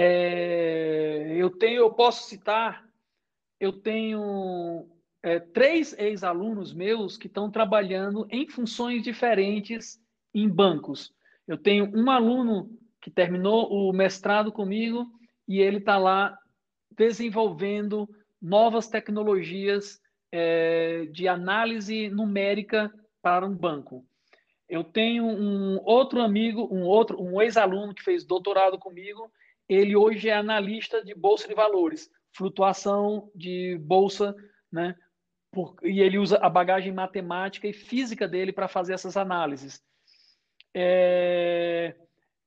[0.00, 2.88] É, eu tenho, eu posso citar,
[3.58, 4.88] eu tenho
[5.20, 10.00] é, três ex-alunos meus que estão trabalhando em funções diferentes
[10.32, 11.12] em bancos.
[11.48, 12.70] Eu tenho um aluno
[13.02, 15.04] que terminou o mestrado comigo
[15.48, 16.38] e ele está lá
[16.96, 18.08] desenvolvendo
[18.40, 22.88] novas tecnologias é, de análise numérica
[23.20, 24.06] para um banco.
[24.68, 29.28] Eu tenho um outro amigo, um outro, um ex-aluno que fez doutorado comigo
[29.68, 34.34] ele hoje é analista de bolsa de valores, flutuação de bolsa,
[34.72, 34.94] né?
[35.52, 39.82] Por, e ele usa a bagagem matemática e física dele para fazer essas análises.
[40.74, 41.94] É,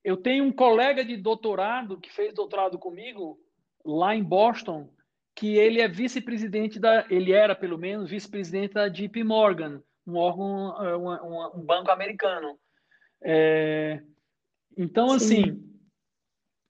[0.04, 3.40] eu tenho um colega de doutorado que fez doutorado comigo
[3.86, 4.90] lá em Boston,
[5.36, 10.86] que ele é vice-presidente da, ele era pelo menos vice-presidente da JP Morgan, um órgão,
[10.86, 12.60] é, um, um banco americano.
[13.24, 14.02] É,
[14.78, 15.16] então, Sim.
[15.16, 15.71] assim,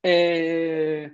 [0.03, 1.11] é...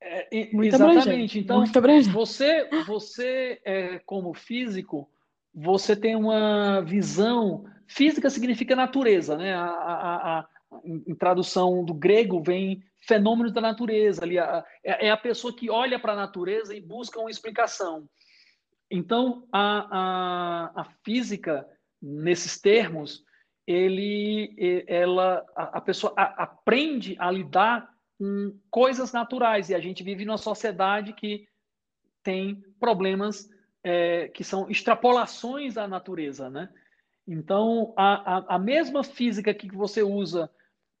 [0.00, 0.98] É, muito exatamente.
[0.98, 2.12] Abrangente, então, muito abrangente.
[2.12, 5.08] você, você é, como físico,
[5.54, 7.64] você tem uma visão.
[7.86, 9.54] Física significa natureza, né?
[9.54, 10.48] A, a, a,
[10.84, 14.22] em tradução do grego vem fenômenos da natureza.
[14.24, 18.08] Ali, é, é a pessoa que olha para a natureza e busca uma explicação.
[18.90, 19.88] Então, a,
[20.76, 21.66] a, a física,
[22.00, 23.24] nesses termos,
[23.66, 30.38] ele, ela, a, pessoa aprende a lidar com coisas naturais e a gente vive numa
[30.38, 31.46] sociedade que
[32.22, 33.48] tem problemas
[33.84, 36.68] é, que são extrapolações da natureza, né?
[37.26, 40.50] Então, a, a, a mesma física que você usa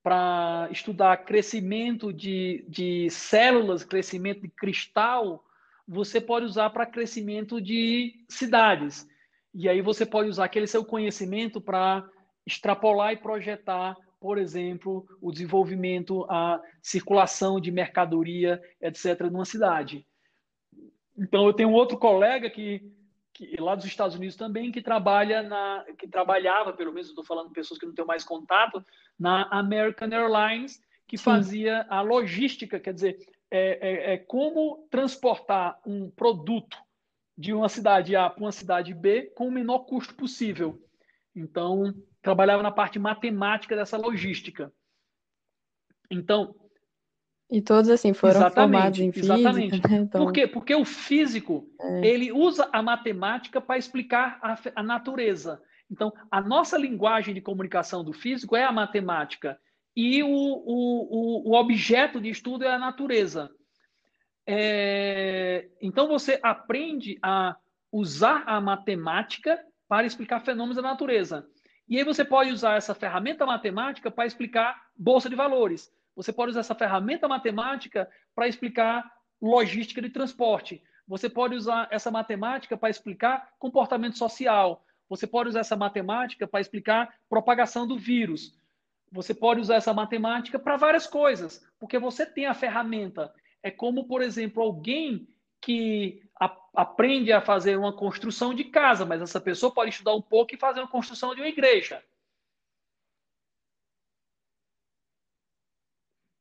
[0.02, 5.44] para estudar crescimento de, de células, crescimento de cristal
[5.86, 9.08] você pode usar para crescimento de cidades.
[9.54, 12.08] E aí você pode usar aquele seu conhecimento para
[12.46, 20.06] extrapolar e projetar, por exemplo, o desenvolvimento, a circulação de mercadoria, etc., numa cidade.
[21.18, 22.82] Então, eu tenho um outro colega que,
[23.32, 27.48] que lá dos Estados Unidos também, que trabalha na, que trabalhava, pelo menos estou falando
[27.48, 28.84] de pessoas que não têm mais contato,
[29.18, 31.24] na American Airlines, que Sim.
[31.24, 33.18] fazia a logística, quer dizer,
[33.50, 36.78] é, é, é como transportar um produto
[37.36, 40.80] de uma cidade A para uma cidade B com o menor custo possível.
[41.34, 44.72] Então, trabalhava na parte matemática dessa logística.
[46.10, 46.54] Então.
[47.50, 49.34] E todos, assim, foram formados em física.
[49.34, 49.88] Exatamente.
[49.90, 49.96] Né?
[49.98, 50.24] Então...
[50.24, 50.46] Por quê?
[50.46, 52.06] Porque o físico, é.
[52.06, 55.60] ele usa a matemática para explicar a, a natureza.
[55.90, 59.58] Então, a nossa linguagem de comunicação do físico é a matemática
[59.94, 63.50] e o, o, o, objeto de estudo é a natureza.
[64.46, 67.56] É, então você aprende a
[67.92, 71.46] usar a matemática para explicar fenômenos da natureza.
[71.88, 75.92] E aí você pode usar essa ferramenta matemática para explicar bolsa de valores.
[76.14, 79.10] Você pode usar essa ferramenta matemática para explicar
[79.40, 80.82] logística de transporte.
[81.06, 84.84] Você pode usar essa matemática para explicar comportamento social.
[85.08, 88.56] Você pode usar essa matemática para explicar propagação do vírus.
[89.10, 93.32] Você pode usar essa matemática para várias coisas, porque você tem a ferramenta.
[93.62, 95.28] É como, por exemplo, alguém
[95.60, 96.22] que
[96.74, 100.58] aprende a fazer uma construção de casa, mas essa pessoa pode estudar um pouco e
[100.58, 102.02] fazer uma construção de uma igreja.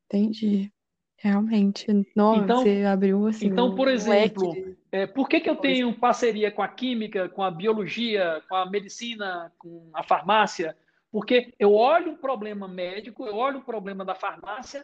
[0.05, 0.71] Entendi.
[1.17, 1.85] Realmente.
[2.15, 3.45] Nossa, então, você abriu assim.
[3.45, 4.75] Então, por exemplo, de...
[4.91, 8.65] é, por que, que eu tenho parceria com a química, com a biologia, com a
[8.65, 10.75] medicina, com a farmácia?
[11.11, 14.83] Porque eu olho o problema médico, eu olho o problema da farmácia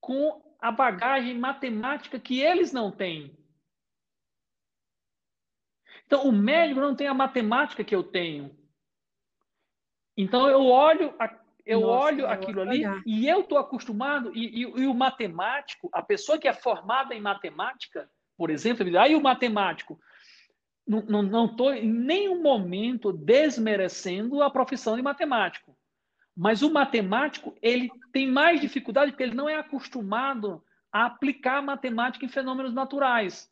[0.00, 3.36] com a bagagem matemática que eles não têm.
[6.12, 8.54] Então, o médico não tem a matemática que eu tenho.
[10.14, 11.14] Então, eu olho,
[11.64, 13.02] eu Nossa, olho aquilo ali olhar.
[13.06, 17.20] e eu estou acostumado, e, e, e, o matemático, a pessoa que é formada em
[17.22, 19.98] matemática, por exemplo, aí o matemático,
[20.86, 25.74] não estou em nenhum momento desmerecendo a profissão de matemático.
[26.36, 31.62] Mas o matemático ele tem mais dificuldade porque ele não é acostumado a aplicar a
[31.62, 33.50] matemática em fenômenos naturais.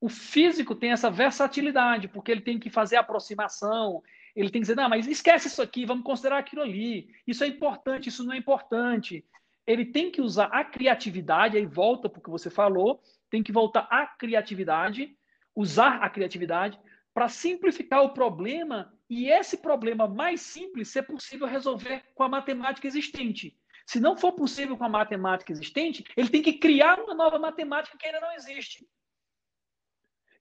[0.00, 4.02] O físico tem essa versatilidade, porque ele tem que fazer aproximação,
[4.34, 7.08] ele tem que dizer, não, mas esquece isso aqui, vamos considerar aquilo ali.
[7.26, 9.24] Isso é importante, isso não é importante.
[9.66, 13.52] Ele tem que usar a criatividade, aí volta para o que você falou, tem que
[13.52, 15.14] voltar à criatividade
[15.58, 16.78] usar a criatividade
[17.12, 22.86] para simplificar o problema e esse problema mais simples ser possível resolver com a matemática
[22.86, 23.58] existente.
[23.84, 27.98] Se não for possível com a matemática existente, ele tem que criar uma nova matemática
[27.98, 28.86] que ainda não existe.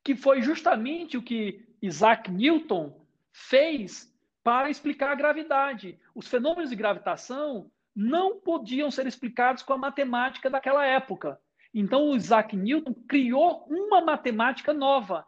[0.08, 2.98] Que foi justamente o que Isaac Newton
[3.34, 4.10] fez
[4.42, 6.00] para explicar a gravidade.
[6.16, 11.38] Os fenômenos de gravitação não podiam ser explicados com a matemática daquela época.
[11.74, 15.28] Então, o Isaac Newton criou uma matemática nova,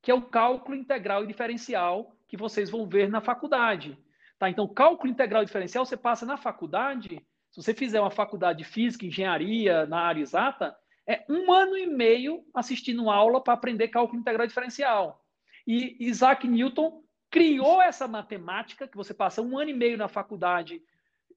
[0.00, 3.98] que é o cálculo integral e diferencial, que vocês vão ver na faculdade.
[4.38, 4.48] Tá?
[4.48, 7.20] Então, cálculo integral e diferencial você passa na faculdade.
[7.50, 10.76] Se você fizer uma faculdade de física, engenharia na área exata,
[11.10, 15.24] é um ano e meio assistindo aula para aprender cálculo integral diferencial.
[15.66, 20.80] E Isaac Newton criou essa matemática que você passa um ano e meio na faculdade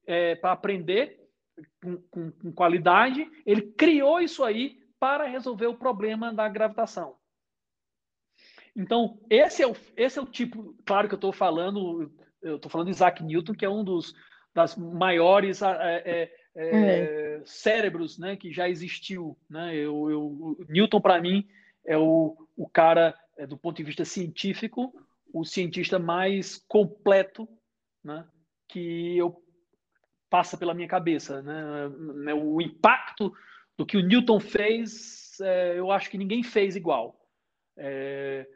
[0.06, 1.20] é, para aprender
[1.82, 7.16] com, com, com qualidade, ele criou isso aí para resolver o problema da gravitação.
[8.76, 12.12] Então, esse é o, esse é o tipo, claro que eu estou falando,
[12.44, 14.14] eu estou falando de Isaac Newton, que é um dos
[14.54, 19.38] das maiores é, é, é, cérebros né, que já existiu.
[19.50, 19.76] Né?
[19.76, 21.48] Eu, eu Newton, para mim,
[21.86, 24.94] é o, o cara, é, do ponto de vista científico,
[25.34, 27.48] o cientista mais completo
[28.04, 28.26] né,
[28.68, 29.42] que eu
[30.30, 31.42] passa pela minha cabeça.
[31.42, 32.34] Né?
[32.34, 33.34] O impacto
[33.78, 37.20] do que o Newton fez, é, eu acho que ninguém fez igual.
[37.76, 38.48] É,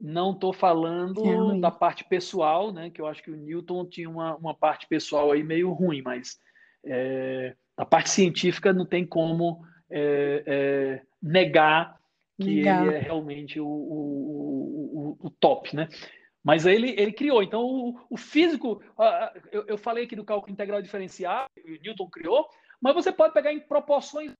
[0.00, 2.90] não estou falando da parte pessoal, né?
[2.90, 6.38] Que eu acho que o Newton tinha uma, uma parte pessoal aí meio ruim, mas
[6.86, 11.96] é, a parte científica não tem como é, é, negar
[12.38, 12.86] que Legal.
[12.86, 15.88] ele é realmente o, o, o, o top, né?
[16.44, 17.42] Mas ele, ele criou.
[17.42, 18.82] Então, o, o físico,
[19.50, 21.46] eu, eu, falei aqui do cálculo integral diferencial,
[21.82, 22.46] Newton criou,
[22.80, 24.32] mas você pode pegar em proporções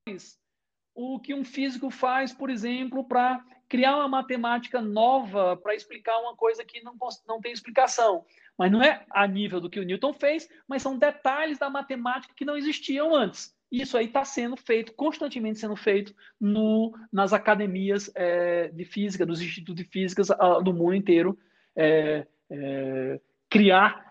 [0.94, 6.36] o que um físico faz, por exemplo, para criar uma matemática nova para explicar uma
[6.36, 8.24] coisa que não, não tem explicação.
[8.56, 12.34] Mas não é a nível do que o Newton fez, mas são detalhes da matemática
[12.34, 13.54] que não existiam antes.
[13.70, 19.42] Isso aí está sendo feito, constantemente sendo feito no, nas academias é, de física, nos
[19.42, 20.22] institutos de física
[20.62, 21.36] do mundo inteiro.
[21.74, 23.20] É, é,
[23.50, 24.06] criar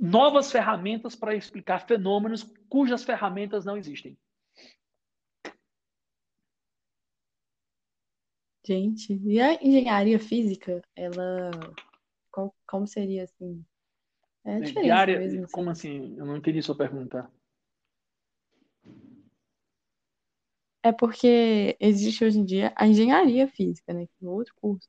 [0.00, 4.16] novas ferramentas para explicar fenômenos cujas ferramentas não existem.
[8.64, 11.50] Gente, e a engenharia física, ela
[12.30, 13.64] qual, como seria assim?
[14.44, 15.52] É a diferença mesmo, assim.
[15.52, 16.16] Como assim?
[16.16, 17.30] Eu não entendi sua pergunta.
[20.82, 24.06] É porque existe hoje em dia a engenharia física, né?
[24.06, 24.88] Que é outro curso.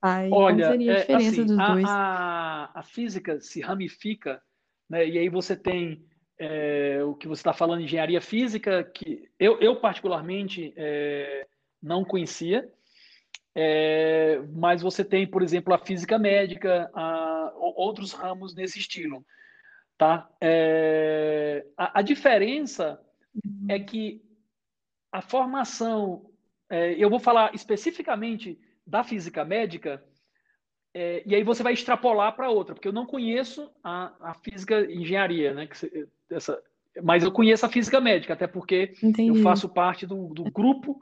[0.00, 1.84] Aí, Olha, seria a é, diferença assim, dos a, dois?
[1.88, 4.42] A, a, física se ramifica,
[4.88, 5.06] né?
[5.06, 6.06] E aí você tem
[6.38, 11.46] é, o que você está falando, engenharia física, que eu, eu particularmente é,
[11.84, 12.68] não conhecia,
[13.54, 19.24] é, mas você tem, por exemplo, a física médica, a, outros ramos nesse estilo,
[19.96, 20.28] tá?
[20.40, 23.00] É, a, a, diferença
[23.34, 23.66] uhum.
[23.68, 24.20] é que
[25.12, 26.30] a formação,
[26.68, 30.02] é, eu vou falar especificamente da física médica,
[30.92, 34.80] é, e aí você vai extrapolar para outra, porque eu não conheço a, a física
[34.90, 35.68] engenharia, né?
[36.30, 36.60] Essa,
[37.02, 39.28] mas eu conheço a física médica, até porque Entendi.
[39.28, 41.00] eu faço parte do, do grupo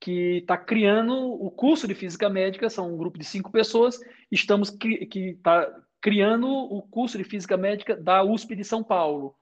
[0.00, 3.98] que está criando o curso de física médica, são um grupo de cinco pessoas,
[4.30, 5.68] estamos que está
[6.00, 9.34] criando o curso de física médica da USP de São Paulo.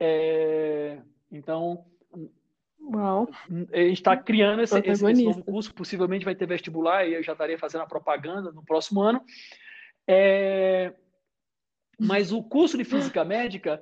[0.00, 0.98] É,
[1.30, 1.84] então,
[2.80, 3.28] Uau.
[3.72, 7.22] A gente está criando esse, esse, esse, novo curso, possivelmente vai ter vestibular, e eu
[7.22, 9.22] já estaria fazendo a propaganda no próximo ano.
[10.06, 10.92] É,
[11.98, 13.80] mas o curso de Física Médica,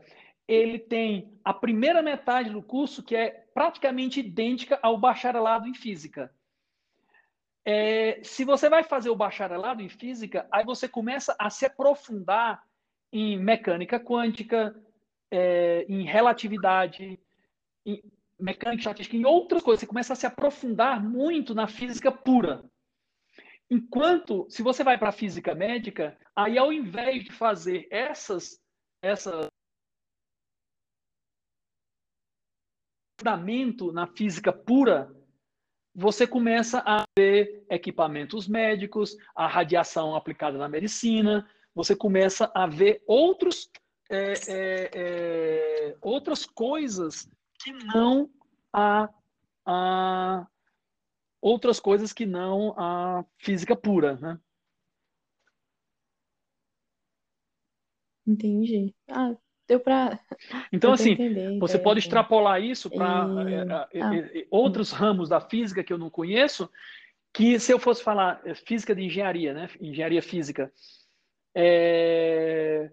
[0.50, 6.34] ele tem a primeira metade do curso que é praticamente idêntica ao bacharelado em Física.
[7.64, 12.64] É, se você vai fazer o bacharelado em Física, aí você começa a se aprofundar
[13.12, 14.74] em mecânica quântica,
[15.30, 17.20] é, em relatividade,
[17.86, 18.02] em
[18.36, 19.80] mecânica estatística, em outras coisas.
[19.80, 22.64] Você começa a se aprofundar muito na física pura.
[23.70, 28.60] Enquanto, se você vai para a física médica, aí ao invés de fazer essas,
[29.00, 29.48] essas
[33.20, 35.14] fundamento na física pura,
[35.94, 43.02] você começa a ver equipamentos médicos, a radiação aplicada na medicina, você começa a ver
[43.06, 43.70] outros,
[44.08, 47.28] é, é, é, outras coisas
[47.62, 48.30] que não
[48.72, 49.08] a,
[49.66, 50.46] a
[51.42, 54.40] outras coisas que não a física pura, né?
[58.26, 58.94] Entendi.
[59.08, 59.34] Ah,
[59.70, 60.18] deu para.
[60.72, 63.54] Então, assim, entender, você pode extrapolar isso para e...
[63.54, 64.46] É, é, ah.
[64.50, 66.68] outros ramos da física que eu não conheço,
[67.32, 69.70] que se eu fosse falar física de engenharia, né?
[69.80, 70.72] Engenharia física,
[71.54, 72.90] é...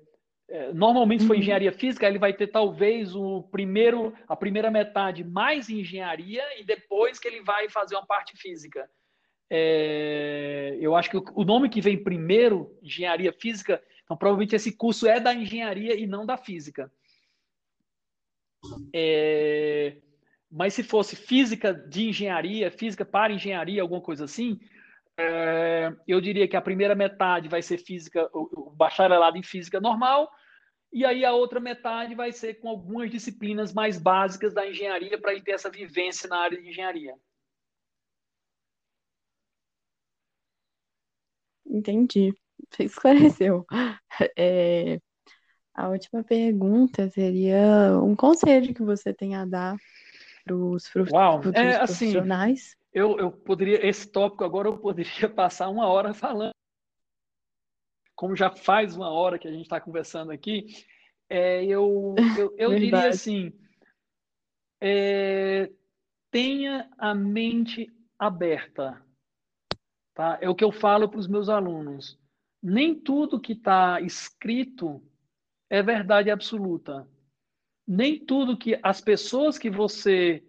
[0.49, 1.41] É, normalmente, se for uhum.
[1.41, 7.19] engenharia física, ele vai ter talvez o primeiro, a primeira metade mais engenharia e depois
[7.19, 8.89] que ele vai fazer uma parte física.
[9.49, 15.05] É, eu acho que o nome que vem primeiro, engenharia física, então provavelmente esse curso
[15.05, 16.89] é da engenharia e não da física.
[18.95, 19.97] É,
[20.49, 24.57] mas se fosse física de engenharia, física para engenharia, alguma coisa assim,
[25.19, 30.31] é, eu diria que a primeira metade vai ser física, o, bacharelado em física normal,
[30.93, 35.34] e aí a outra metade vai ser com algumas disciplinas mais básicas da engenharia para
[35.34, 37.13] ele ter essa vivência na área de engenharia.
[41.65, 42.34] Entendi.
[42.72, 43.65] Você esclareceu.
[44.35, 44.99] É,
[45.76, 49.77] a última pergunta seria um conselho que você tem a dar
[50.44, 50.89] para os
[51.53, 52.76] é, assim, profissionais.
[52.91, 56.52] Eu, eu poderia, esse tópico agora eu poderia passar uma hora falando.
[58.15, 60.65] Como já faz uma hora que a gente está conversando aqui,
[61.30, 63.53] é, eu, eu, eu diria assim:
[64.81, 65.72] é,
[66.31, 68.99] tenha a mente aberta.
[70.15, 70.39] Tá?
[70.41, 72.18] É o que eu falo para os meus alunos.
[72.61, 75.01] Nem tudo que está escrito
[75.69, 77.07] é verdade absoluta.
[77.88, 80.43] Nem tudo que as pessoas que você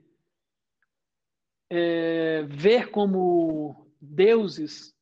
[1.70, 4.94] é, ver como deuses,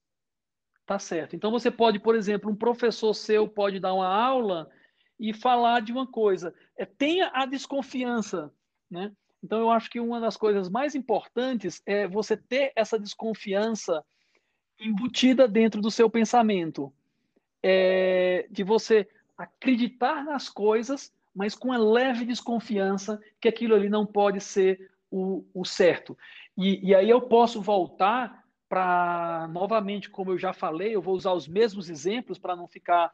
[0.84, 1.36] tá certo.
[1.36, 4.70] Então você pode, por exemplo, um professor seu pode dar uma aula
[5.18, 6.54] e falar de uma coisa.
[6.76, 8.52] É, tenha a desconfiança,
[8.90, 9.12] né?
[9.42, 14.04] Então eu acho que uma das coisas mais importantes é você ter essa desconfiança
[14.78, 16.92] embutida dentro do seu pensamento,
[17.62, 24.06] é, de você acreditar nas coisas, mas com uma leve desconfiança que aquilo ali não
[24.06, 26.16] pode ser o, o certo.
[26.56, 31.32] E, e aí eu posso voltar para, novamente, como eu já falei, eu vou usar
[31.32, 33.12] os mesmos exemplos para não ficar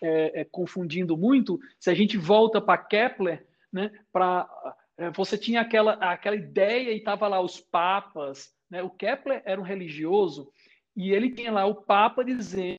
[0.00, 1.58] é, é, confundindo muito.
[1.78, 4.48] Se a gente volta para Kepler, né, para
[4.96, 8.54] é, você tinha aquela, aquela ideia e estava lá os papas.
[8.70, 8.82] Né?
[8.82, 10.52] O Kepler era um religioso
[10.96, 12.76] e ele tinha lá o Papa dizendo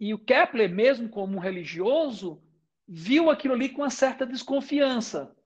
[0.00, 2.40] e o Kepler, mesmo como um religioso,
[2.86, 5.36] viu aquilo ali com uma certa desconfiança.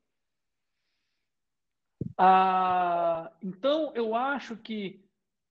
[2.19, 5.03] Ah, então, eu acho que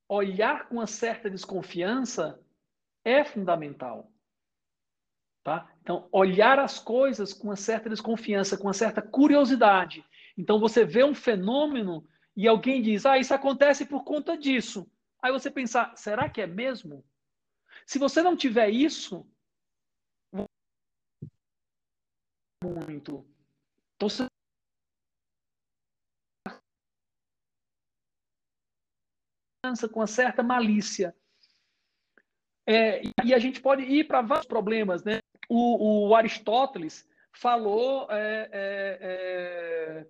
[0.08, 2.40] olhar com uma certa desconfiança
[3.04, 4.12] é fundamental.
[5.44, 5.68] Tá?
[5.82, 10.06] Então, olhar as coisas com uma certa desconfiança, com uma certa curiosidade.
[10.38, 14.90] Então, você vê um fenômeno e alguém diz, ah, isso acontece por conta disso.
[15.22, 17.04] Aí você pensar, será que é mesmo?
[17.86, 19.26] Se você não tiver isso,
[22.64, 23.26] muito.
[23.96, 24.28] Então, você
[29.92, 31.16] com uma certa malícia.
[32.68, 35.04] É, e a gente pode ir para vários problemas.
[35.04, 35.20] Né?
[35.54, 40.08] O, o Aristóteles falou é, é,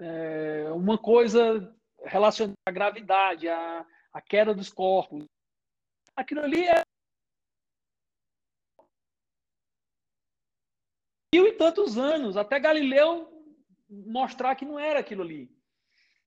[0.00, 1.72] é, é uma coisa
[2.04, 5.24] relacionada à gravidade, à, à queda dos corpos.
[6.16, 6.82] Aquilo ali é
[11.32, 13.30] mil e tantos anos, até Galileu
[13.88, 15.56] mostrar que não era aquilo ali.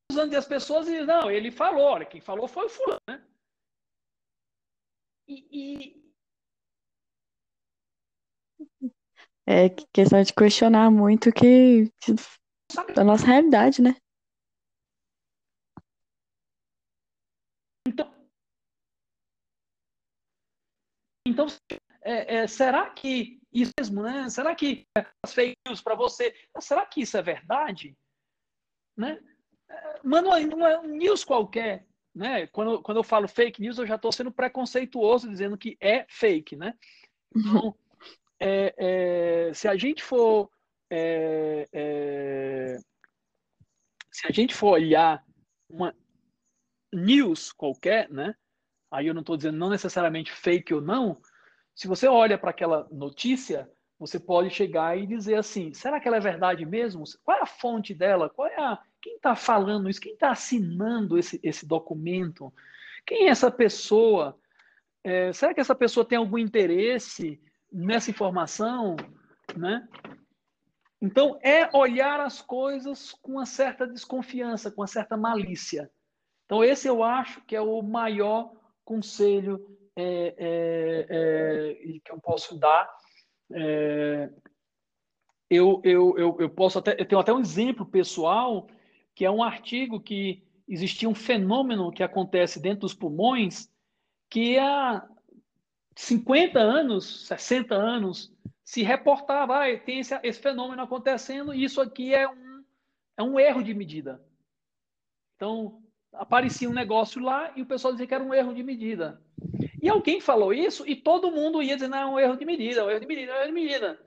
[0.10, 3.28] Os anos as pessoas dizem, não, ele falou, olha, quem falou foi o fulano, né?
[5.28, 6.03] E, e...
[9.46, 11.92] É questão de questionar muito que
[12.96, 13.96] da nossa realidade, né?
[17.88, 18.10] Então,
[21.28, 21.48] então
[22.02, 24.30] é, é, será que isso mesmo, né?
[24.30, 24.86] Será que
[25.24, 27.96] as fake news para você, será que isso é verdade?
[28.98, 29.22] Né?
[30.04, 32.48] Mano, não é um news qualquer, né?
[32.48, 36.56] Quando, quando eu falo fake news, eu já estou sendo preconceituoso dizendo que é fake,
[36.56, 36.78] né?
[37.36, 37.76] Então,
[38.46, 40.50] é, é, se a gente for
[40.90, 42.78] é, é,
[44.12, 45.24] se a gente for olhar
[45.70, 45.96] uma
[46.92, 48.36] news qualquer, né?
[48.92, 51.20] Aí eu não estou dizendo não necessariamente fake ou não,
[51.74, 53.68] se você olha para aquela notícia,
[53.98, 57.06] você pode chegar e dizer assim: será que ela é verdade mesmo?
[57.24, 58.30] Qual é a fonte dela?
[58.30, 60.02] Qual é a quem está falando isso?
[60.02, 62.54] Quem está assinando esse, esse documento?
[63.06, 64.38] Quem é essa pessoa?
[65.02, 67.42] É, será que essa pessoa tem algum interesse
[67.74, 68.96] nessa informação?
[69.58, 69.88] Né?
[71.02, 75.92] Então, é olhar as coisas com uma certa desconfiança, com uma certa malícia.
[76.46, 78.54] Então, esse eu acho que é o maior
[78.86, 79.60] conselho
[79.96, 82.90] é, é, é, que eu posso dar.
[83.52, 84.30] É,
[85.50, 88.68] eu, eu, eu, eu posso até, eu tenho até um exemplo pessoal,
[89.14, 93.70] que é um artigo que existia um fenômeno que acontece dentro dos pulmões,
[94.30, 95.08] que há
[95.96, 98.34] 50 anos, 60 anos,
[98.64, 102.64] se reportava, ah, tem esse, esse fenômeno acontecendo, e isso aqui é um,
[103.18, 104.22] é um erro de medida.
[105.36, 105.82] Então,
[106.14, 109.22] aparecia um negócio lá e o pessoal dizia que era um erro de medida.
[109.82, 112.82] E alguém falou isso e todo mundo ia dizer, não, é um erro de medida,
[112.82, 114.00] é um erro de medida, é um erro de medida.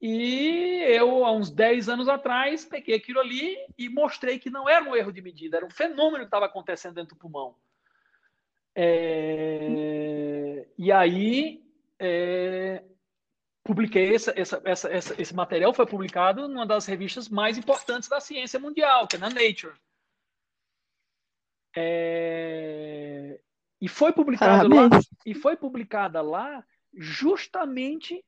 [0.00, 4.84] E eu, há uns 10 anos atrás, peguei aquilo ali e mostrei que não era
[4.84, 7.54] um erro de medida, era um fenômeno que estava acontecendo dentro do pulmão.
[8.74, 10.07] É...
[10.78, 11.60] E aí,
[11.98, 12.84] é...
[13.64, 18.60] publiquei essa, essa, essa, esse material, foi publicado numa das revistas mais importantes da ciência
[18.60, 19.74] mundial, que é na Nature.
[21.76, 23.40] É...
[23.80, 24.88] E foi publicado lá,
[25.26, 26.64] e foi publicada lá
[26.94, 28.24] justamente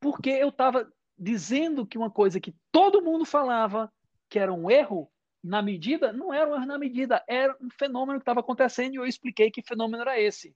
[0.00, 3.92] porque eu estava dizendo que uma coisa que todo mundo falava
[4.28, 5.10] que era um erro
[5.42, 8.96] na medida, não era um erro na medida, era um fenômeno que estava acontecendo e
[8.96, 10.54] eu expliquei que fenômeno era esse.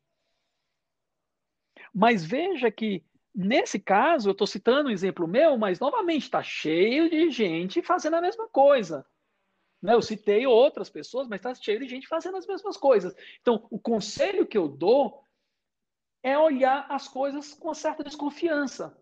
[1.96, 3.02] Mas veja que
[3.34, 8.16] nesse caso, eu estou citando um exemplo meu, mas novamente está cheio de gente fazendo
[8.16, 9.06] a mesma coisa.
[9.80, 9.94] Né?
[9.94, 13.14] Eu citei outras pessoas, mas está cheio de gente fazendo as mesmas coisas.
[13.40, 15.22] Então, o conselho que eu dou
[16.22, 18.94] é olhar as coisas com certa desconfiança.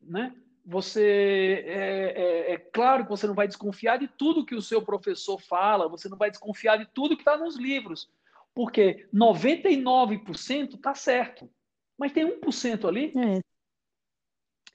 [0.00, 0.32] Né?
[0.64, 4.80] Você é, é, é, claro que você não vai desconfiar de tudo que o seu
[4.80, 8.08] professor fala, você não vai desconfiar de tudo que está nos livros,
[8.54, 11.50] porque 99% está certo,
[11.98, 13.40] mas tem 1% ali é.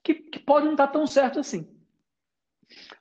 [0.03, 1.67] que, que pode não estar tá tão certo assim.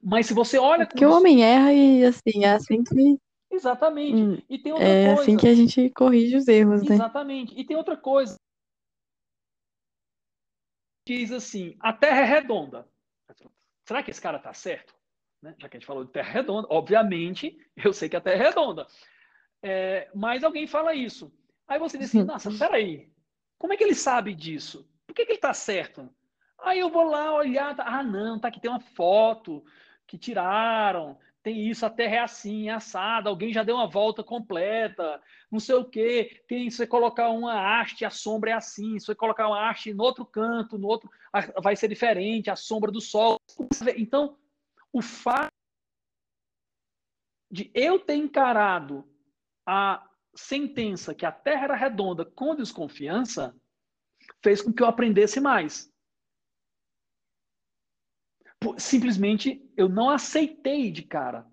[0.03, 0.87] Mas se você olha.
[0.87, 3.19] Porque o homem erra e assim, é assim que.
[3.51, 4.15] Exatamente.
[4.15, 5.23] Hum, e tem outra é coisa.
[5.23, 6.95] assim que a gente corrige os erros, né?
[6.95, 7.59] Exatamente.
[7.59, 8.37] E tem outra coisa.
[11.07, 12.89] Diz assim: a Terra é redonda.
[13.87, 14.95] Será que esse cara está certo?
[15.43, 15.55] Né?
[15.59, 18.49] Já que a gente falou de Terra redonda, obviamente, eu sei que a Terra é
[18.49, 18.87] redonda.
[19.63, 21.33] É, mas alguém fala isso.
[21.67, 23.11] Aí você diz assim: nossa, peraí.
[23.61, 24.89] Como é que ele sabe disso?
[25.07, 26.09] Por que, que ele está certo?
[26.59, 29.62] Aí eu vou lá olhar, tá, ah, não, tá aqui tem uma foto
[30.07, 34.24] que tiraram, tem isso, a terra é assim, é assada, alguém já deu uma volta
[34.24, 36.43] completa, não sei o quê.
[36.49, 38.99] Tem, se você colocar uma haste, a sombra é assim.
[38.99, 41.11] Se você colocar uma haste no outro canto, no outro,
[41.62, 43.39] vai ser diferente, a sombra do sol.
[43.97, 44.39] Então,
[44.91, 45.53] o fato
[47.51, 49.07] de eu ter encarado
[49.66, 53.55] a sentença que a Terra era redonda com desconfiança
[54.43, 55.90] fez com que eu aprendesse mais.
[58.78, 61.47] Simplesmente eu não aceitei de cara.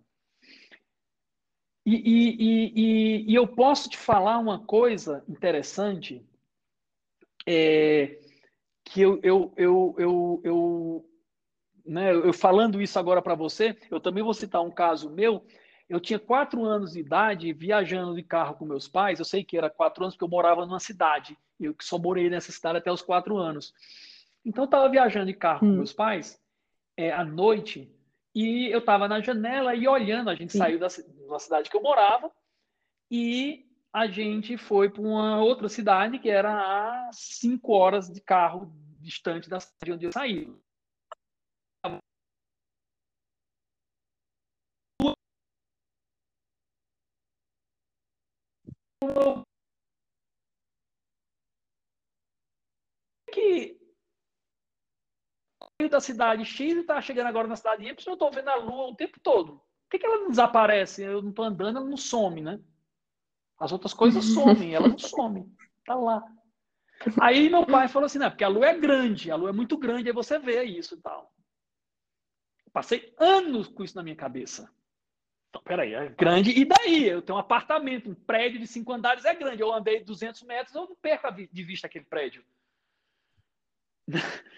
[1.85, 6.21] E, e, e, e eu posso te falar uma coisa interessante,
[7.47, 8.19] é,
[8.83, 11.09] que eu, eu, eu, eu, eu,
[11.85, 15.45] né, eu falando isso agora para você, eu também vou citar um caso meu
[15.89, 19.19] eu tinha quatro anos de idade, viajando de carro com meus pais.
[19.19, 21.37] Eu sei que era quatro anos porque eu morava numa cidade.
[21.59, 23.73] Eu só morei nessa cidade até os quatro anos.
[24.45, 25.71] Então, eu estava viajando de carro hum.
[25.71, 26.41] com meus pais
[26.97, 27.89] é, à noite
[28.35, 30.29] e eu estava na janela e olhando.
[30.29, 30.59] A gente Sim.
[30.59, 32.31] saiu da, da cidade que eu morava
[33.09, 38.71] e a gente foi para uma outra cidade que era a cinco horas de carro
[38.99, 40.53] distante da cidade onde eu saí.
[53.31, 53.77] Que
[55.89, 58.87] da cidade X e está chegando agora na cidade Y, eu estou vendo a Lua
[58.87, 59.53] o tempo todo.
[59.53, 61.03] Por que, que ela não desaparece?
[61.03, 62.59] Eu não estou andando, ela não some, né?
[63.59, 65.49] As outras coisas somem, ela não some.
[65.85, 66.23] Tá lá.
[67.21, 69.77] Aí meu pai falou assim, não, porque a Lua é grande, a Lua é muito
[69.77, 71.31] grande, aí você vê isso e tal.
[72.73, 74.69] Passei anos com isso na minha cabeça.
[75.57, 76.51] Então, peraí, é grande.
[76.51, 77.07] E daí?
[77.07, 79.61] Eu tenho um apartamento, um prédio de cinco andares é grande.
[79.61, 82.43] Eu andei 200 metros, eu não perco de vista aquele prédio.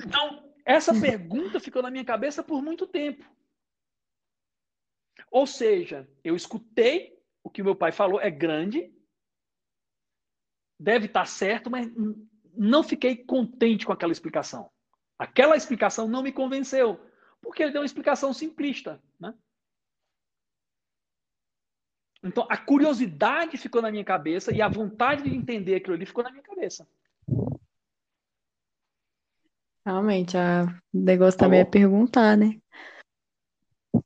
[0.00, 3.28] Então, essa pergunta ficou na minha cabeça por muito tempo.
[5.28, 8.94] Ou seja, eu escutei o que meu pai falou, é grande,
[10.78, 11.90] deve estar certo, mas
[12.56, 14.70] não fiquei contente com aquela explicação.
[15.18, 17.04] Aquela explicação não me convenceu,
[17.42, 19.02] porque ele deu uma explicação simplista.
[19.18, 19.34] Né?
[22.22, 26.24] Então, a curiosidade ficou na minha cabeça e a vontade de entender aquilo ali ficou
[26.24, 26.86] na minha cabeça.
[29.86, 30.64] Realmente, a...
[30.92, 32.60] o negócio também é perguntar, né?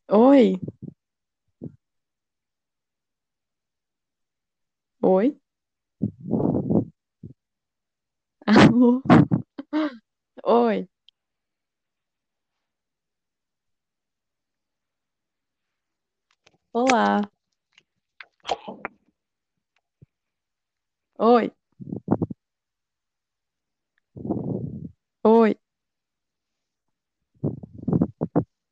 [0.09, 0.61] Oi?
[5.03, 5.37] Oi?
[8.47, 9.03] Alô?
[10.45, 10.89] Oi?
[16.73, 17.23] Olá.
[21.19, 21.51] Oi.
[25.25, 25.57] Oi.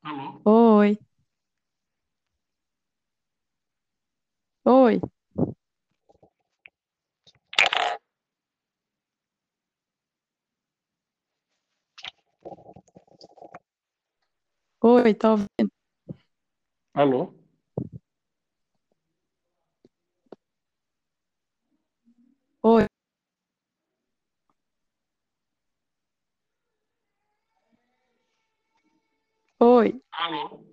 [0.03, 0.43] Alô?
[0.45, 0.99] Oi.
[4.65, 5.01] Oi.
[14.83, 15.71] Oi, tá ouvindo?
[16.95, 17.35] Alô?
[22.63, 22.87] Oi.
[29.61, 30.01] Oi.
[30.13, 30.65] Alô?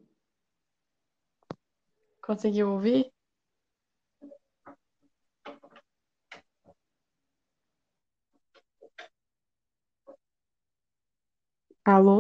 [2.22, 3.12] Conseguiu ouvir?
[11.94, 12.18] Alô?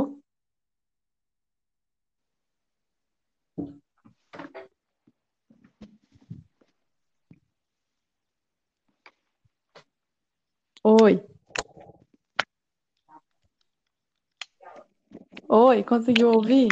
[10.84, 11.14] Oi.
[15.49, 16.69] Oi, conseguiu ouvir?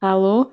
[0.00, 0.52] Alô?